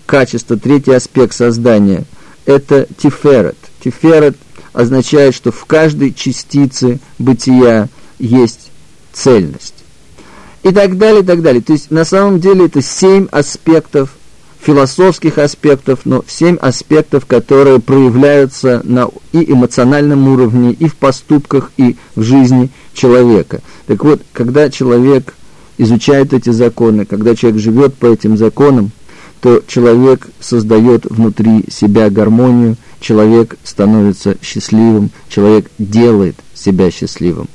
качество, 0.07 0.57
третий 0.57 0.92
аспект 0.92 1.35
создания– 1.35 2.04
это 2.46 2.87
тиферет. 2.98 3.57
Тиферет 3.83 4.37
означает, 4.72 5.35
что 5.35 5.52
в 5.52 5.64
каждой 5.66 6.12
частице 6.12 7.00
бытия 7.18 7.88
есть 8.18 8.70
цельность. 9.12 9.84
И 10.64 10.72
так 10.72 10.98
далее, 10.98 11.22
и 11.22 11.24
так 11.24 11.42
далее. 11.42 11.62
То 11.62 11.74
есть 11.74 11.92
на 11.92 12.05
самом 12.05 12.40
деле 12.40 12.66
это 12.66 12.83
семь 12.83 13.29
аспектов– 13.31 14.11
философских 14.64 15.38
аспектов, 15.38 16.00
но 16.05 16.24
семь 16.27 16.57
аспектов, 16.57 17.27
которые 17.27 17.81
проявляются 17.81 18.81
на 18.85 19.09
и 19.33 19.53
эмоциональном 19.53 20.27
уровне, 20.29 20.72
и 20.72 20.88
в 20.88 20.96
поступках, 20.96 21.70
и 21.77 21.96
в 22.16 22.22
жизни 22.22 22.70
человека. 22.94 23.61
Так 23.87 24.03
вот, 24.05 24.22
когда 24.33 24.70
человек 24.70 25.35
изучает 25.77 26.33
эти 26.33 26.50
законы, 26.50 27.05
когда 27.05 27.35
человек 27.35 27.61
живет 27.61 27.94
по 27.94 28.07
этим 28.07 28.37
законам, 28.37 28.90
то 29.40 29.62
человек 29.66 30.29
создает 30.40 31.05
внутри 31.05 31.66
себя 31.70 32.09
гармонию, 32.09 32.77
человек 33.00 33.59
становится 33.62 34.37
счастливым, 34.40 35.11
человек 35.29 35.70
делает 35.79 36.37
себя 36.55 36.90
счастливым. 36.90 37.48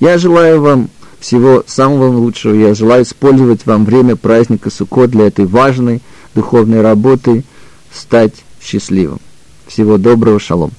Я 0.00 0.18
желаю 0.18 0.60
вам 0.60 0.90
всего 1.20 1.62
самого 1.66 2.08
лучшего. 2.08 2.54
Я 2.54 2.74
желаю 2.74 3.04
использовать 3.04 3.66
вам 3.66 3.84
время 3.84 4.16
праздника 4.16 4.70
Суккот 4.70 5.10
для 5.10 5.26
этой 5.26 5.46
важной 5.46 6.00
духовной 6.34 6.80
работы 6.80 7.44
стать 7.92 8.34
счастливым. 8.60 9.20
Всего 9.66 9.98
доброго, 9.98 10.40
шалом. 10.40 10.72